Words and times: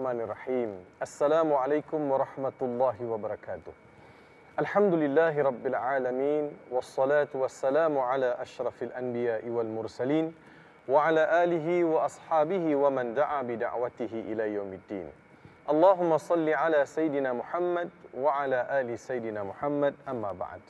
Bismillahirrahmanirrahim. 0.00 0.80
Assalamualaikum 0.96 2.00
warahmatullahi 2.08 3.04
wabarakatuh. 3.04 3.68
Alhamdulillahi 4.56 5.44
rabbil 5.44 5.76
alamin 5.76 6.56
wassalatu 6.72 7.44
wassalamu 7.44 8.00
ala 8.00 8.32
asyrafil 8.40 8.88
anbiya'i 8.96 9.44
wal 9.52 9.68
mursalin 9.68 10.32
wa 10.88 11.04
ala 11.04 11.44
alihi 11.44 11.84
wa 11.84 12.08
ashabihi 12.08 12.80
wa 12.80 12.88
man 12.88 13.12
da'a 13.12 13.44
bi 13.44 13.60
da'watihi 13.60 14.32
ila 14.32 14.48
yaumiddin. 14.48 15.04
Allahumma 15.68 16.16
salli 16.16 16.56
ala 16.56 16.88
Sayyidina 16.88 17.36
Muhammad 17.36 17.92
wa 18.16 18.40
ala 18.40 18.72
ali 18.72 18.96
Sayyidina 18.96 19.44
Muhammad 19.44 19.92
amma 20.08 20.32
ba'd. 20.32 20.64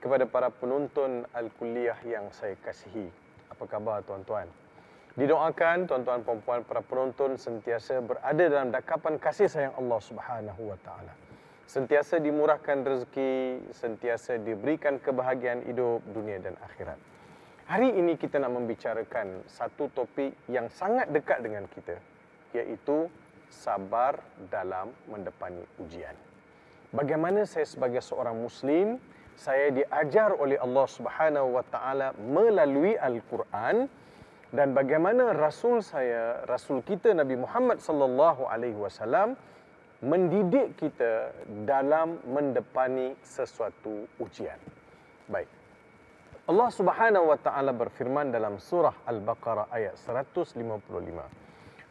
Kepada 0.00 0.24
para 0.24 0.48
penonton 0.48 1.28
Al-Kulliyah 1.36 2.00
yang 2.08 2.32
saya 2.32 2.56
kasihi. 2.64 3.12
Apa 3.52 3.68
khabar 3.68 4.00
tuan-tuan? 4.08 4.48
Didoakan 5.18 5.90
tuan-tuan 5.90 6.22
puan-puan 6.22 6.62
para 6.62 6.86
penonton 6.86 7.34
sentiasa 7.34 7.98
berada 7.98 8.44
dalam 8.46 8.70
dakapan 8.70 9.18
kasih 9.18 9.50
sayang 9.50 9.74
Allah 9.74 9.98
Subhanahu 9.98 10.70
wa 10.70 10.78
taala. 10.86 11.10
Sentiasa 11.66 12.22
dimurahkan 12.22 12.86
rezeki, 12.86 13.58
sentiasa 13.74 14.38
diberikan 14.38 15.02
kebahagiaan 15.02 15.66
hidup 15.66 16.02
dunia 16.14 16.38
dan 16.38 16.54
akhirat. 16.62 16.98
Hari 17.66 17.90
ini 17.94 18.14
kita 18.18 18.38
nak 18.38 18.54
membicarakan 18.54 19.42
satu 19.50 19.90
topik 19.94 20.34
yang 20.46 20.70
sangat 20.70 21.10
dekat 21.10 21.42
dengan 21.42 21.66
kita, 21.70 21.98
iaitu 22.54 23.10
sabar 23.50 24.18
dalam 24.50 24.94
mendepani 25.10 25.62
ujian. 25.82 26.14
Bagaimana 26.94 27.46
saya 27.50 27.66
sebagai 27.66 28.02
seorang 28.02 28.34
muslim, 28.34 28.98
saya 29.34 29.74
diajar 29.74 30.34
oleh 30.38 30.58
Allah 30.58 30.86
Subhanahu 30.86 31.58
wa 31.58 31.62
taala 31.66 32.14
melalui 32.18 32.94
Al-Quran 32.98 33.90
dan 34.50 34.74
bagaimana 34.74 35.30
rasul 35.30 35.78
saya 35.78 36.42
rasul 36.50 36.82
kita 36.82 37.14
Nabi 37.14 37.38
Muhammad 37.38 37.78
sallallahu 37.78 38.50
alaihi 38.50 38.74
wasallam 38.74 39.38
mendidik 40.02 40.74
kita 40.80 41.30
dalam 41.68 42.18
mendepani 42.24 43.12
sesuatu 43.20 44.08
ujian. 44.18 44.56
Baik. 45.28 45.46
Allah 46.50 46.70
Subhanahu 46.72 47.30
wa 47.30 47.38
taala 47.38 47.70
berfirman 47.70 48.32
dalam 48.34 48.58
surah 48.58 49.06
Al-Baqarah 49.06 49.70
ayat 49.70 49.94
155. 49.94 50.58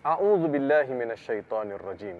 A'udzu 0.04 0.48
billahi 0.52 0.92
minasyaitonir 0.92 1.80
rajim. 1.80 2.20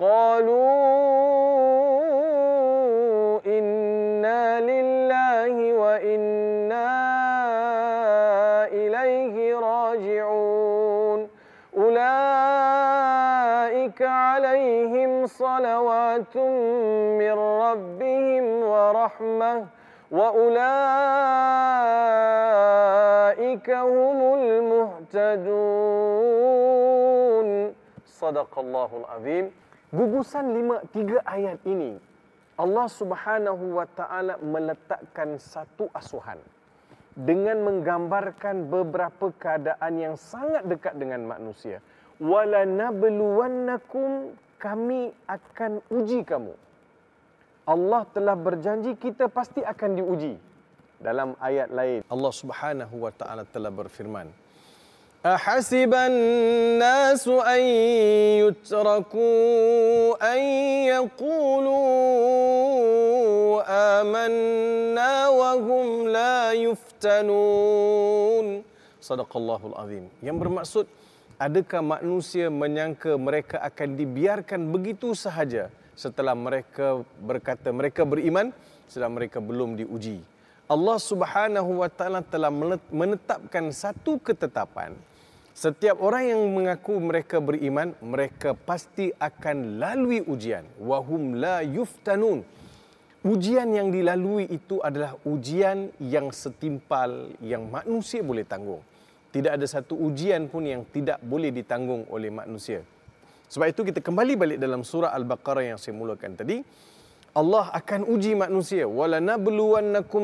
قالوا 0.00 0.64
إنا 3.46 4.60
لله 4.60 5.72
وإنا 5.72 6.90
إليه 8.66 9.54
راجعون 9.58 11.28
اولئك 11.76 12.02
عليهم 14.02 15.26
صلوات 15.26 16.36
من 17.20 17.38
ربهم 17.38 18.44
ورحمه 18.62 19.66
واولئك 20.10 20.50
هم 23.70 24.34
المهتدون 24.34 25.74
صدق 28.06 28.58
الله 28.58 28.90
العظيم. 29.00 29.63
Gugusan 29.94 30.50
lima 30.50 30.82
tiga 30.90 31.22
ayat 31.22 31.62
ini 31.62 31.94
Allah 32.58 32.90
Subhanahu 32.90 33.78
wa 33.78 33.86
taala 33.86 34.42
meletakkan 34.42 35.38
satu 35.38 35.86
asuhan 35.94 36.42
dengan 37.14 37.62
menggambarkan 37.62 38.74
beberapa 38.74 39.30
keadaan 39.38 39.94
yang 40.02 40.14
sangat 40.18 40.66
dekat 40.66 40.98
dengan 40.98 41.22
manusia. 41.30 41.78
Wala 42.18 42.66
nabluwannakum 42.66 44.34
kami 44.58 45.14
akan 45.30 45.78
uji 45.94 46.26
kamu. 46.26 46.58
Allah 47.62 48.02
telah 48.10 48.34
berjanji 48.34 48.98
kita 48.98 49.30
pasti 49.30 49.62
akan 49.62 49.90
diuji. 49.94 50.34
Dalam 50.98 51.38
ayat 51.38 51.70
lain 51.70 52.02
Allah 52.10 52.32
Subhanahu 52.34 52.98
wa 52.98 53.14
taala 53.14 53.46
telah 53.46 53.70
berfirman, 53.70 54.26
أحسب 55.23 55.91
الناس 55.91 57.27
أن 57.27 57.59
يتركوا 58.39 60.15
أن 60.15 60.39
يقولوا 60.95 61.83
آمنا 63.99 65.27
وهم 65.27 66.07
لا 66.07 66.55
يفتنون 66.55 68.45
صدق 69.03 69.31
الله 69.35 69.61
العظيم 69.75 70.23
yang 70.23 70.39
bermaksud 70.39 70.87
adakah 71.35 71.83
manusia 71.83 72.47
menyangka 72.47 73.19
mereka 73.19 73.59
akan 73.59 73.99
dibiarkan 73.99 74.71
begitu 74.71 75.11
sahaja 75.19 75.67
setelah 75.99 76.31
mereka 76.31 77.03
berkata 77.19 77.75
mereka 77.75 78.07
beriman 78.07 78.55
sedang 78.87 79.11
mereka 79.11 79.43
belum 79.43 79.75
diuji 79.83 80.23
Allah 80.69 80.95
Subhanahu 80.95 81.83
wa 81.83 81.89
taala 81.91 82.23
telah 82.23 82.53
menetapkan 82.87 83.67
satu 83.73 84.15
ketetapan 84.21 84.93
Setiap 85.54 86.02
orang 86.02 86.34
yang 86.34 86.42
mengaku 86.50 86.98
mereka 86.98 87.38
beriman, 87.38 87.94
mereka 88.02 88.58
pasti 88.58 89.14
akan 89.14 89.78
lalui 89.78 90.18
ujian. 90.26 90.66
Wahum 90.82 91.38
la 91.38 91.62
yuftanun. 91.62 92.42
Ujian 93.22 93.70
yang 93.70 93.94
dilalui 93.94 94.50
itu 94.50 94.82
adalah 94.82 95.14
ujian 95.22 95.94
yang 96.02 96.34
setimpal 96.34 97.30
yang 97.38 97.70
manusia 97.70 98.20
boleh 98.20 98.42
tanggung. 98.42 98.82
Tidak 99.30 99.54
ada 99.54 99.62
satu 99.62 99.94
ujian 99.94 100.50
pun 100.50 100.66
yang 100.66 100.82
tidak 100.90 101.22
boleh 101.22 101.54
ditanggung 101.54 102.02
oleh 102.10 102.34
manusia. 102.34 102.82
Sebab 103.46 103.70
itu 103.70 103.86
kita 103.86 104.02
kembali 104.02 104.34
balik 104.34 104.58
dalam 104.58 104.82
surah 104.82 105.14
Al-Baqarah 105.14 105.70
yang 105.70 105.78
saya 105.78 105.94
mulakan 105.94 106.34
tadi. 106.34 106.66
Allah 107.30 107.70
akan 107.70 108.10
uji 108.10 108.34
manusia. 108.34 108.90
وَلَنَبْلُوَنَّكُمْ 108.90 110.22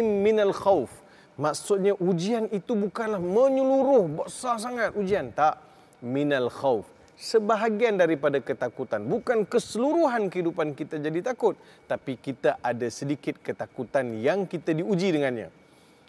min 0.00 0.36
al-khawf. 0.40 1.05
Maksudnya 1.36 1.92
ujian 2.00 2.48
itu 2.48 2.72
bukanlah 2.72 3.20
menyeluruh 3.20 4.24
besar 4.24 4.56
sangat 4.56 4.96
ujian. 4.96 5.32
Tak. 5.36 5.60
Minal 6.00 6.52
khauf 6.52 6.96
sebahagian 7.16 7.96
daripada 7.96 8.38
ketakutan. 8.38 9.02
Bukan 9.08 9.48
keseluruhan 9.48 10.28
kehidupan 10.28 10.76
kita 10.76 11.00
jadi 11.00 11.24
takut. 11.24 11.56
Tapi 11.88 12.20
kita 12.20 12.60
ada 12.60 12.86
sedikit 12.92 13.40
ketakutan 13.40 14.20
yang 14.20 14.44
kita 14.44 14.76
diuji 14.76 15.10
dengannya. 15.16 15.48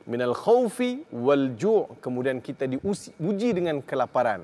Minal 0.08 0.36
khaufi 0.36 1.04
wal 1.12 1.52
ju' 1.60 2.00
kemudian 2.00 2.40
kita 2.40 2.68
diuji 2.68 3.50
dengan 3.52 3.84
kelaparan. 3.84 4.44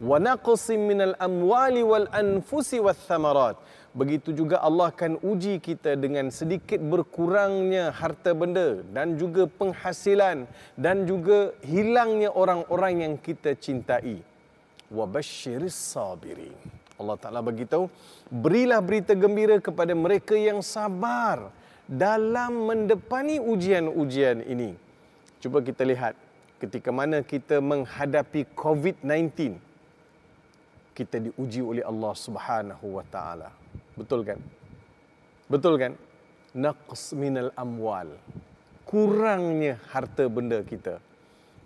Wa 0.00 0.16
naqsim 0.16 0.80
minal 0.80 1.12
amwali 1.20 1.84
wal 1.84 2.08
anfusi 2.12 2.80
wath 2.80 3.00
thamarat 3.08 3.56
Begitu 3.94 4.34
juga 4.34 4.58
Allah 4.58 4.90
akan 4.90 5.22
uji 5.22 5.62
kita 5.62 5.94
dengan 5.94 6.26
sedikit 6.34 6.82
berkurangnya 6.82 7.94
harta 7.94 8.34
benda 8.34 8.82
dan 8.90 9.14
juga 9.14 9.46
penghasilan 9.46 10.50
dan 10.74 11.06
juga 11.06 11.54
hilangnya 11.62 12.34
orang-orang 12.34 13.06
yang 13.06 13.14
kita 13.14 13.54
cintai. 13.54 14.18
Wa 14.90 15.06
basyiris 15.06 15.78
sabirin. 15.78 16.58
Allah 16.98 17.14
Taala 17.22 17.38
beritahu, 17.38 17.86
berilah 18.30 18.82
berita 18.82 19.14
gembira 19.14 19.62
kepada 19.62 19.94
mereka 19.94 20.34
yang 20.34 20.58
sabar 20.58 21.54
dalam 21.86 22.66
mendepani 22.66 23.38
ujian-ujian 23.38 24.42
ini. 24.42 24.74
Cuba 25.38 25.62
kita 25.62 25.86
lihat 25.86 26.18
ketika 26.58 26.90
mana 26.90 27.22
kita 27.22 27.62
menghadapi 27.62 28.42
COVID-19 28.58 29.54
kita 30.94 31.18
diuji 31.18 31.62
oleh 31.62 31.82
Allah 31.82 32.14
Subhanahu 32.14 32.98
wa 32.98 33.06
taala. 33.06 33.63
Betul 33.94 34.26
kan? 34.26 34.38
Betul 35.46 35.74
kan? 35.78 35.92
Naqs 36.54 37.14
minal 37.14 37.50
amwal. 37.58 38.14
Kurangnya 38.86 39.78
harta 39.90 40.26
benda 40.30 40.62
kita. 40.62 41.02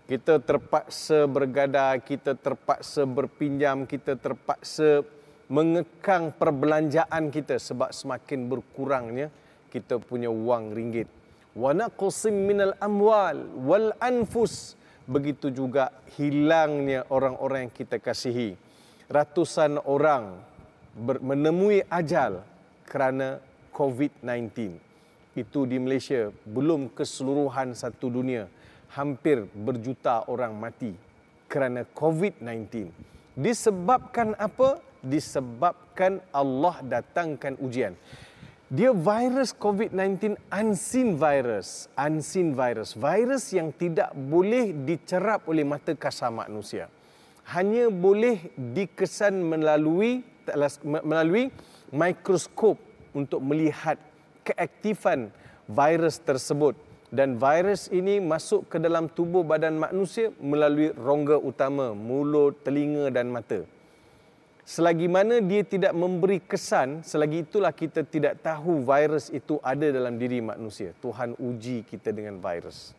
Kita 0.09 0.41
terpaksa 0.41 1.29
bergadai, 1.29 2.01
kita 2.01 2.33
terpaksa 2.33 3.05
berpinjam, 3.05 3.85
kita 3.85 4.17
terpaksa 4.17 5.05
mengekang 5.53 6.33
perbelanjaan 6.33 7.29
kita 7.29 7.61
sebab 7.61 7.93
semakin 7.93 8.49
berkurangnya 8.49 9.29
kita 9.69 10.01
punya 10.01 10.33
wang 10.33 10.73
ringgit. 10.73 11.09
Wa 11.53 11.77
naqsim 11.77 12.33
minal 12.33 12.73
amwal 12.81 13.37
wal 13.61 13.93
anfus. 14.01 14.77
Begitu 15.09 15.49
juga 15.53 15.93
hilangnya 16.17 17.05
orang-orang 17.09 17.69
yang 17.69 17.73
kita 17.73 17.97
kasihi 17.97 18.69
ratusan 19.09 19.81
orang 19.89 20.37
ber- 20.99 21.23
menemui 21.23 21.87
ajal 21.87 22.43
kerana 22.83 23.39
COVID-19. 23.71 24.75
Itu 25.39 25.71
di 25.71 25.79
Malaysia, 25.79 26.35
belum 26.43 26.91
keseluruhan 26.91 27.79
satu 27.79 28.11
dunia. 28.11 28.51
Hampir 28.91 29.47
berjuta 29.55 30.27
orang 30.27 30.59
mati 30.59 30.91
kerana 31.47 31.87
COVID-19. 31.95 32.91
Disebabkan 33.39 34.35
apa? 34.35 34.83
Disebabkan 34.99 36.19
Allah 36.35 36.83
datangkan 36.83 37.55
ujian. 37.63 37.95
Dia 38.69 38.93
virus 38.93 39.57
COVID-19 39.57 40.37
unseen 40.53 41.17
virus, 41.17 41.89
unseen 41.97 42.53
virus, 42.53 42.93
virus 42.93 43.49
yang 43.57 43.73
tidak 43.73 44.13
boleh 44.13 44.77
dicerap 44.85 45.49
oleh 45.49 45.65
mata 45.65 45.97
kasar 45.97 46.29
manusia. 46.29 46.93
Hanya 47.49 47.89
boleh 47.89 48.53
dikesan 48.59 49.41
melalui 49.41 50.21
melalui 50.85 51.51
mikroskop 51.91 52.79
untuk 53.17 53.41
melihat 53.43 53.99
keaktifan 54.45 55.33
virus 55.69 56.21
tersebut 56.21 56.77
dan 57.09 57.41
virus 57.41 57.89
ini 57.89 58.21
masuk 58.21 58.69
ke 58.69 58.77
dalam 58.77 59.09
tubuh 59.09 59.41
badan 59.41 59.81
manusia 59.81 60.29
melalui 60.41 60.93
rongga 60.93 61.41
utama 61.41 61.97
mulut, 61.97 62.61
telinga 62.61 63.09
dan 63.09 63.33
mata. 63.33 63.65
Selagi 64.69 65.09
mana 65.09 65.41
dia 65.41 65.65
tidak 65.65 65.97
memberi 65.97 66.45
kesan, 66.45 67.01
selagi 67.01 67.49
itulah 67.49 67.73
kita 67.73 68.05
tidak 68.05 68.45
tahu 68.45 68.85
virus 68.85 69.33
itu 69.33 69.57
ada 69.65 69.89
dalam 69.89 70.21
diri 70.21 70.45
manusia. 70.45 70.93
Tuhan 71.01 71.33
uji 71.41 71.89
kita 71.89 72.13
dengan 72.13 72.37
virus. 72.37 72.93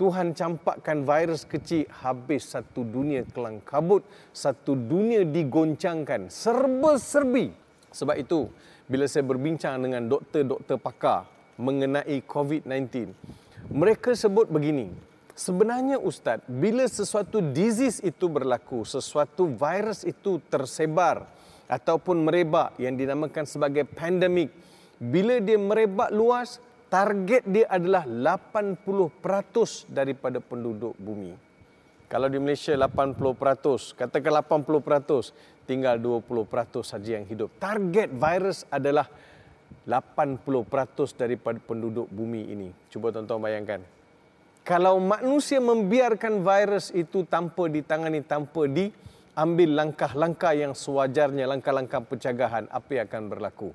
Tuhan 0.00 0.32
campakkan 0.32 1.04
virus 1.04 1.44
kecil 1.44 1.84
habis 2.00 2.48
satu 2.48 2.80
dunia 2.80 3.28
kelang 3.28 3.60
kabut, 3.60 4.02
satu 4.32 4.72
dunia 4.72 5.22
digoncangkan, 5.28 6.32
serba-serbi. 6.32 7.52
Sebab 7.92 8.16
itu, 8.16 8.48
bila 8.88 9.04
saya 9.04 9.22
berbincang 9.28 9.84
dengan 9.84 10.08
doktor-doktor 10.08 10.80
pakar 10.80 11.28
mengenai 11.60 12.24
COVID-19, 12.24 13.12
mereka 13.68 14.16
sebut 14.16 14.48
begini, 14.48 15.12
Sebenarnya 15.32 15.96
Ustaz, 15.96 16.44
bila 16.44 16.84
sesuatu 16.84 17.40
disease 17.40 18.04
itu 18.04 18.28
berlaku, 18.28 18.84
sesuatu 18.84 19.48
virus 19.48 20.04
itu 20.04 20.36
tersebar 20.44 21.24
ataupun 21.64 22.20
merebak 22.20 22.76
yang 22.76 22.92
dinamakan 22.92 23.48
sebagai 23.48 23.88
pandemik, 23.88 24.52
bila 25.00 25.40
dia 25.40 25.56
merebak 25.56 26.12
luas, 26.12 26.60
target 26.92 27.48
dia 27.48 27.64
adalah 27.72 28.04
80% 28.04 29.88
daripada 29.88 30.44
penduduk 30.44 30.92
bumi. 31.00 31.32
Kalau 32.12 32.28
di 32.28 32.36
Malaysia 32.36 32.76
80%, 32.76 33.96
katakan 33.96 34.44
80%, 34.44 35.32
tinggal 35.64 35.96
20% 35.96 36.84
saja 36.84 37.16
yang 37.16 37.24
hidup. 37.24 37.48
Target 37.56 38.12
virus 38.12 38.68
adalah 38.68 39.08
80% 39.88 41.16
daripada 41.16 41.56
penduduk 41.56 42.12
bumi 42.12 42.52
ini. 42.52 42.68
Cuba 42.92 43.08
tuan-tuan 43.08 43.40
bayangkan 43.40 43.80
kalau 44.62 45.02
manusia 45.02 45.58
membiarkan 45.58 46.46
virus 46.46 46.94
itu 46.94 47.26
tanpa 47.26 47.66
ditangani, 47.66 48.22
tanpa 48.22 48.70
diambil 48.70 49.70
langkah-langkah 49.74 50.54
yang 50.54 50.70
sewajarnya, 50.70 51.50
langkah-langkah 51.50 51.98
pencegahan, 52.06 52.70
apa 52.70 52.90
yang 52.94 53.10
akan 53.10 53.24
berlaku? 53.26 53.74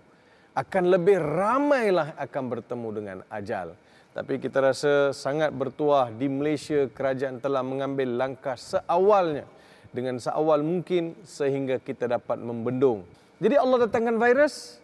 Akan 0.58 0.90
lebih 0.90 1.22
ramailah 1.22 2.18
akan 2.18 2.44
bertemu 2.50 2.88
dengan 2.90 3.18
ajal. 3.30 3.78
Tapi 4.18 4.42
kita 4.42 4.58
rasa 4.58 5.14
sangat 5.14 5.54
bertuah 5.54 6.10
di 6.10 6.26
Malaysia 6.26 6.90
kerajaan 6.90 7.38
telah 7.38 7.62
mengambil 7.62 8.18
langkah 8.18 8.58
seawalnya 8.58 9.46
dengan 9.94 10.18
seawal 10.18 10.66
mungkin 10.66 11.14
sehingga 11.22 11.78
kita 11.78 12.10
dapat 12.10 12.42
membendung. 12.42 13.06
Jadi 13.38 13.54
Allah 13.54 13.86
datangkan 13.86 14.18
virus 14.18 14.82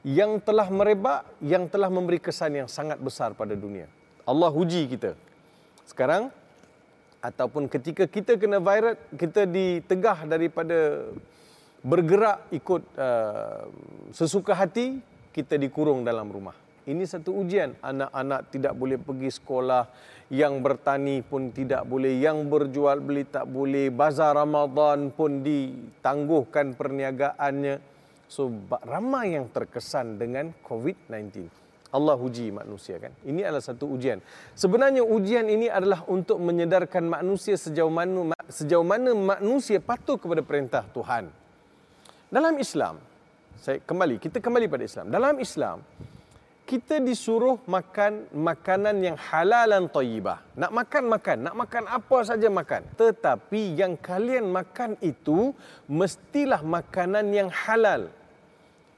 yang 0.00 0.40
telah 0.40 0.72
merebak, 0.72 1.28
yang 1.44 1.68
telah 1.68 1.92
memberi 1.92 2.16
kesan 2.16 2.64
yang 2.64 2.68
sangat 2.72 2.96
besar 2.96 3.36
pada 3.36 3.52
dunia. 3.52 3.86
Allah 4.24 4.48
uji 4.48 4.88
kita 4.88 5.12
sekarang 5.84 6.32
ataupun 7.20 7.68
ketika 7.68 8.08
kita 8.08 8.40
kena 8.40 8.58
virus 8.58 8.96
kita 9.14 9.44
ditegah 9.44 10.26
daripada 10.26 11.10
bergerak 11.82 12.46
ikut 12.54 12.82
uh, 12.94 13.66
sesuka 14.14 14.54
hati 14.54 15.02
kita 15.34 15.58
dikurung 15.58 16.06
dalam 16.06 16.30
rumah 16.30 16.54
ini 16.86 17.06
satu 17.06 17.34
ujian 17.42 17.78
anak-anak 17.78 18.50
tidak 18.50 18.74
boleh 18.74 18.98
pergi 18.98 19.30
sekolah 19.30 19.86
yang 20.34 20.62
bertani 20.62 21.22
pun 21.22 21.54
tidak 21.54 21.86
boleh 21.86 22.18
yang 22.18 22.46
berjual 22.46 22.98
beli 22.98 23.26
tak 23.26 23.46
boleh 23.46 23.90
bazar 23.90 24.34
Ramadan 24.34 25.14
pun 25.14 25.42
ditangguhkan 25.42 26.74
perniagaannya 26.74 27.78
so 28.26 28.50
ramai 28.86 29.36
yang 29.38 29.50
terkesan 29.52 30.18
dengan 30.18 30.50
COVID-19 30.64 31.62
Allah 31.92 32.16
uji 32.16 32.48
manusia 32.48 32.96
kan. 32.96 33.12
Ini 33.20 33.44
adalah 33.44 33.60
satu 33.60 33.84
ujian. 33.84 34.16
Sebenarnya 34.56 35.04
ujian 35.04 35.44
ini 35.44 35.68
adalah 35.68 36.08
untuk 36.08 36.40
menyedarkan 36.40 37.04
manusia 37.04 37.52
sejauh 37.52 37.92
mana 37.92 38.32
sejauh 38.48 38.80
mana 38.80 39.12
manusia 39.12 39.76
patuh 39.76 40.16
kepada 40.16 40.40
perintah 40.40 40.88
Tuhan. 40.88 41.41
Dalam 42.32 42.56
Islam, 42.56 42.96
saya 43.60 43.76
kembali, 43.84 44.16
kita 44.16 44.40
kembali 44.40 44.64
pada 44.64 44.88
Islam. 44.88 45.12
Dalam 45.12 45.36
Islam, 45.36 45.84
kita 46.64 46.96
disuruh 46.96 47.60
makan 47.68 48.24
makanan 48.32 49.04
yang 49.04 49.20
halal 49.20 49.68
dan 49.68 49.84
tayyibah. 49.92 50.40
Nak 50.56 50.72
makan 50.72 51.04
makan, 51.12 51.36
nak 51.44 51.56
makan 51.60 51.84
apa 51.92 52.18
saja 52.24 52.48
makan. 52.48 52.88
Tetapi 52.96 53.76
yang 53.76 54.00
kalian 54.00 54.48
makan 54.48 54.96
itu 55.04 55.52
mestilah 55.84 56.64
makanan 56.64 57.28
yang 57.36 57.52
halal 57.52 58.08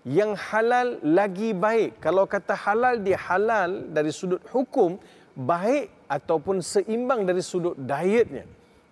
yang 0.05 0.37
halal 0.37 1.01
lagi 1.01 1.57
baik. 1.57 1.99
Kalau 1.99 2.29
kata 2.29 2.53
halal 2.53 3.01
dia 3.01 3.17
halal 3.17 3.89
dari 3.89 4.13
sudut 4.13 4.45
hukum 4.53 5.01
baik 5.33 6.07
ataupun 6.07 6.61
seimbang 6.61 7.25
dari 7.25 7.41
sudut 7.41 7.75
dietnya. 7.75 8.45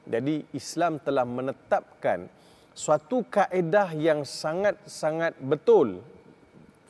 Jadi 0.08 0.42
Islam 0.56 0.99
telah 0.99 1.22
menetapkan 1.22 2.26
suatu 2.72 3.24
kaedah 3.28 3.92
yang 3.96 4.24
sangat-sangat 4.24 5.36
betul 5.40 6.00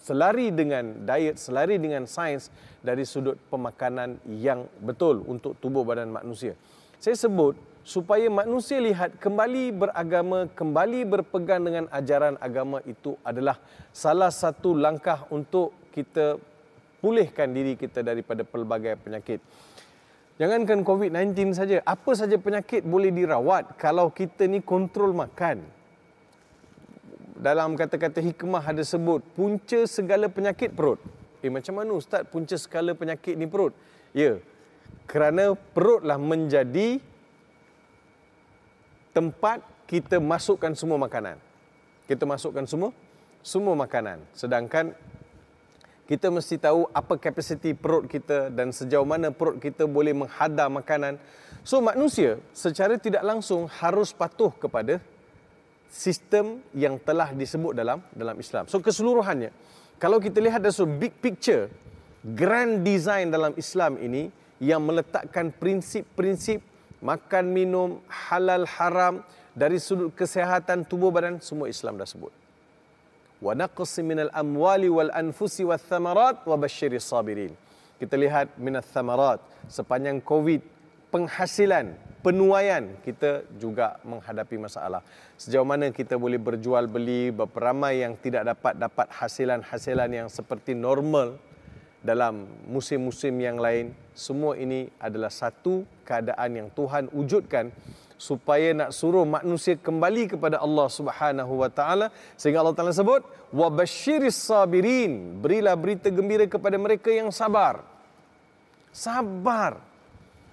selari 0.02 0.50
dengan 0.50 1.06
diet, 1.06 1.38
selari 1.38 1.78
dengan 1.78 2.10
sains 2.10 2.50
dari 2.82 3.06
sudut 3.06 3.38
pemakanan 3.46 4.18
yang 4.26 4.66
betul 4.82 5.22
untuk 5.30 5.54
tubuh 5.62 5.86
badan 5.86 6.10
manusia. 6.10 6.58
Saya 6.98 7.14
sebut 7.14 7.54
supaya 7.82 8.26
manusia 8.30 8.78
lihat 8.82 9.18
kembali 9.18 9.74
beragama, 9.74 10.50
kembali 10.54 11.06
berpegang 11.06 11.62
dengan 11.62 11.84
ajaran 11.90 12.38
agama 12.38 12.82
itu 12.86 13.14
adalah 13.22 13.58
salah 13.94 14.30
satu 14.30 14.74
langkah 14.74 15.26
untuk 15.30 15.74
kita 15.94 16.38
pulihkan 17.02 17.50
diri 17.50 17.74
kita 17.74 18.02
daripada 18.02 18.46
pelbagai 18.46 18.98
penyakit. 19.02 19.42
Jangankan 20.42 20.82
COVID-19 20.82 21.54
saja, 21.54 21.78
apa 21.86 22.18
saja 22.18 22.34
penyakit 22.34 22.82
boleh 22.82 23.14
dirawat 23.14 23.78
kalau 23.78 24.10
kita 24.10 24.50
ni 24.50 24.58
kontrol 24.58 25.14
makan. 25.14 25.62
Dalam 27.38 27.78
kata-kata 27.78 28.18
hikmah 28.18 28.58
ada 28.58 28.82
sebut, 28.82 29.22
punca 29.38 29.86
segala 29.86 30.26
penyakit 30.26 30.74
perut. 30.74 30.98
Eh 31.46 31.50
macam 31.50 31.78
mana 31.78 31.94
Ustaz 31.94 32.26
punca 32.26 32.58
segala 32.58 32.90
penyakit 32.90 33.38
ni 33.38 33.46
perut? 33.46 33.70
Ya, 34.10 34.42
kerana 35.06 35.54
perutlah 35.54 36.18
menjadi 36.18 36.98
tempat 39.14 39.62
kita 39.86 40.18
masukkan 40.18 40.74
semua 40.74 40.98
makanan. 40.98 41.38
Kita 42.10 42.26
masukkan 42.26 42.66
semua 42.66 42.90
semua 43.46 43.78
makanan. 43.78 44.18
Sedangkan 44.34 44.90
kita 46.06 46.28
mesti 46.28 46.58
tahu 46.58 46.90
apa 46.90 47.14
kapasiti 47.14 47.72
perut 47.72 48.10
kita 48.10 48.50
dan 48.50 48.74
sejauh 48.74 49.06
mana 49.06 49.30
perut 49.30 49.62
kita 49.62 49.86
boleh 49.86 50.10
menghadam 50.12 50.82
makanan. 50.82 51.16
So 51.62 51.78
manusia 51.78 52.42
secara 52.50 52.98
tidak 52.98 53.22
langsung 53.22 53.70
harus 53.70 54.10
patuh 54.10 54.50
kepada 54.50 54.98
sistem 55.86 56.58
yang 56.74 56.98
telah 56.98 57.30
disebut 57.30 57.76
dalam 57.76 58.02
dalam 58.12 58.34
Islam. 58.36 58.66
So 58.66 58.82
keseluruhannya 58.82 59.54
kalau 60.02 60.18
kita 60.18 60.42
lihat 60.42 60.58
dari 60.58 60.74
big 60.98 61.14
picture 61.22 61.70
grand 62.22 62.82
design 62.82 63.30
dalam 63.30 63.54
Islam 63.54 63.94
ini 64.02 64.26
yang 64.58 64.82
meletakkan 64.82 65.54
prinsip-prinsip 65.54 66.62
makan 67.02 67.50
minum 67.50 67.98
halal 68.06 68.66
haram 68.66 69.22
dari 69.54 69.78
sudut 69.78 70.10
kesihatan 70.14 70.86
tubuh 70.86 71.14
badan 71.14 71.38
semua 71.42 71.70
Islam 71.70 71.98
dah 71.98 72.06
sebut. 72.06 72.41
Wal 73.42 75.10
anfusi 75.10 75.66
wath 75.66 75.82
thamarat 75.90 76.46
wa 76.46 76.54
basyiris 76.54 77.02
sabirin. 77.02 77.50
Kita 77.98 78.14
lihat 78.14 78.54
minat 78.54 78.86
thamarat 78.86 79.42
sepanjang 79.66 80.22
Covid 80.22 80.62
penghasilan 81.10 81.98
penuaian 82.22 82.94
kita 83.02 83.42
juga 83.58 83.98
menghadapi 84.06 84.62
masalah. 84.62 85.02
Sejauh 85.34 85.66
mana 85.66 85.90
kita 85.90 86.14
boleh 86.14 86.38
berjual 86.38 86.86
beli 86.86 87.34
beberapa 87.34 87.74
ramai 87.74 88.06
yang 88.06 88.14
tidak 88.14 88.46
dapat 88.46 88.78
dapat 88.78 89.06
hasilan-hasilan 89.10 90.10
yang 90.22 90.28
seperti 90.30 90.78
normal 90.78 91.34
dalam 92.02 92.46
musim-musim 92.70 93.34
yang 93.38 93.58
lain 93.58 93.94
semua 94.14 94.58
ini 94.58 94.90
adalah 94.98 95.30
satu 95.30 95.86
keadaan 96.06 96.50
yang 96.62 96.68
Tuhan 96.74 97.10
wujudkan 97.14 97.74
supaya 98.22 98.70
nak 98.70 98.94
suruh 98.94 99.26
manusia 99.26 99.74
kembali 99.74 100.38
kepada 100.38 100.62
Allah 100.62 100.86
Subhanahu 100.86 101.58
wa 101.58 101.66
taala. 101.66 102.14
Sehingga 102.38 102.62
Allah 102.62 102.78
Taala 102.78 102.94
sebut 102.94 103.26
wa 103.50 103.66
basyiris 103.66 104.38
sabirin. 104.38 105.42
Berilah 105.42 105.74
berita 105.74 106.06
gembira 106.06 106.46
kepada 106.46 106.78
mereka 106.78 107.10
yang 107.10 107.34
sabar. 107.34 107.82
Sabar. 108.94 109.82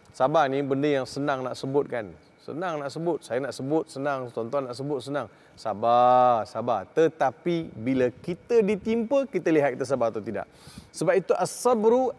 Sabar 0.09 0.49
ni 0.49 0.65
benda 0.65 0.89
yang 0.89 1.05
senang 1.05 1.45
nak 1.45 1.53
sebutkan 1.53 2.09
senang 2.49 2.81
nak 2.81 2.89
sebut. 2.89 3.21
Saya 3.21 3.37
nak 3.45 3.53
sebut 3.53 3.85
senang. 3.85 4.33
Tuan-tuan 4.33 4.65
nak 4.65 4.73
sebut 4.73 4.99
senang. 5.05 5.27
Sabar 5.53 6.49
sabar. 6.49 6.89
Tetapi 6.89 7.69
bila 7.77 8.09
kita 8.09 8.65
ditimpa 8.65 9.29
kita 9.29 9.53
lihat 9.53 9.77
kita 9.77 9.85
sabar 9.85 10.09
atau 10.09 10.23
tidak. 10.23 10.49
Sebab 10.89 11.13
itu 11.13 11.37
as-sabru 11.37 12.09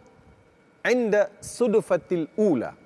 inda 0.87 1.35
sudufatil 1.43 2.31
ula 2.39 2.79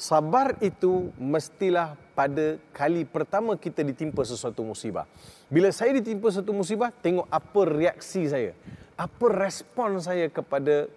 sabar 0.00 0.56
itu 0.64 1.12
mestilah 1.20 1.92
pada 2.16 2.56
kali 2.72 3.04
pertama 3.04 3.52
kita 3.60 3.84
ditimpa 3.84 4.24
sesuatu 4.24 4.64
musibah. 4.64 5.04
Bila 5.52 5.68
saya 5.68 5.92
ditimpa 5.92 6.32
sesuatu 6.32 6.56
musibah, 6.56 6.88
tengok 6.88 7.28
apa 7.28 7.60
reaksi 7.68 8.24
saya. 8.24 8.56
Apa 8.96 9.28
respon 9.28 10.00
saya 10.00 10.32
kepada 10.32 10.88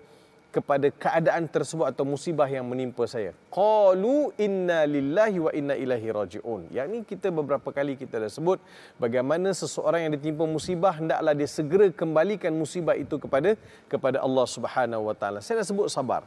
kepada 0.54 0.86
keadaan 0.94 1.50
tersebut 1.50 1.90
atau 1.90 2.06
musibah 2.06 2.46
yang 2.46 2.64
menimpa 2.70 3.10
saya. 3.10 3.34
Qalu 3.50 4.38
inna 4.38 4.86
lillahi 4.86 5.42
wa 5.42 5.52
inna 5.52 5.74
ilaihi 5.74 6.14
rajiun. 6.14 6.70
Yang 6.70 6.86
ini 6.94 7.00
kita 7.02 7.34
beberapa 7.34 7.74
kali 7.74 7.98
kita 7.98 8.22
dah 8.22 8.30
sebut 8.30 8.62
bagaimana 9.02 9.50
seseorang 9.50 10.08
yang 10.08 10.14
ditimpa 10.14 10.46
musibah 10.46 10.94
hendaklah 10.94 11.34
dia 11.34 11.50
segera 11.50 11.90
kembalikan 11.90 12.54
musibah 12.54 12.94
itu 12.94 13.18
kepada 13.18 13.58
kepada 13.90 14.22
Allah 14.22 14.46
Subhanahu 14.46 15.10
wa 15.10 15.16
taala. 15.18 15.42
Saya 15.42 15.66
dah 15.66 15.68
sebut 15.68 15.90
sabar. 15.90 16.22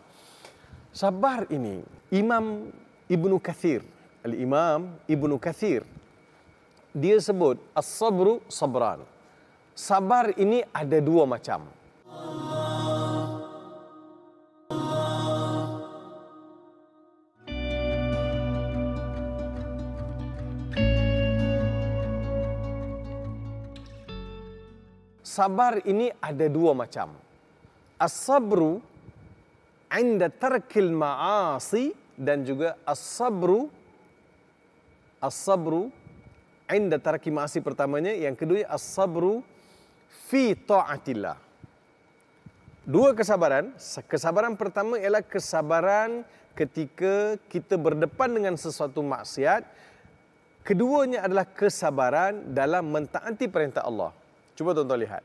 Sabar 0.91 1.47
ini 1.47 1.87
Imam 2.11 2.71
Ibnu 3.11 3.43
Kathir, 3.43 3.83
Al-Imam 4.23 4.95
Ibnu 5.11 5.39
Kathir 5.43 5.83
dia 6.97 7.21
sebut 7.21 7.61
as-sabru 7.77 8.41
sabran. 8.49 9.05
Sabar 9.77 10.33
ini 10.41 10.65
ada 10.73 10.97
dua 11.05 11.29
macam. 11.29 11.69
Sabar 25.21 25.85
ini 25.85 26.09
ada 26.17 26.49
dua 26.49 26.73
macam. 26.73 27.13
As-sabru 28.01 28.81
inda 29.93 30.33
tarkil 30.33 30.91
ma'asi 30.91 31.95
dan 32.17 32.43
juga 32.43 32.75
as-sabru 32.83 33.69
as-sabru 35.21 35.89
inda 36.71 36.99
tarki 36.99 37.31
ma'asi 37.31 37.63
pertamanya. 37.63 38.13
Yang 38.13 38.37
kedua 38.43 38.61
as-sabru 38.71 39.43
fi 40.31 40.55
ta'atillah. 40.55 41.39
Dua 42.87 43.11
kesabaran. 43.19 43.75
Kesabaran 44.07 44.55
pertama 44.55 44.95
ialah 44.99 45.23
kesabaran 45.23 46.23
ketika 46.55 47.35
kita 47.51 47.75
berdepan 47.75 48.31
dengan 48.31 48.55
sesuatu 48.55 49.03
maksiat. 49.03 49.67
Keduanya 50.67 51.23
adalah 51.23 51.47
kesabaran 51.47 52.55
dalam 52.55 52.91
mentaati 52.91 53.47
perintah 53.47 53.87
Allah. 53.87 54.11
Cuba 54.59 54.75
tuan-tuan 54.75 54.99
lihat 54.99 55.23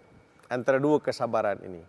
antara 0.49 0.77
dua 0.77 1.01
kesabaran 1.01 1.57
ini. 1.65 1.81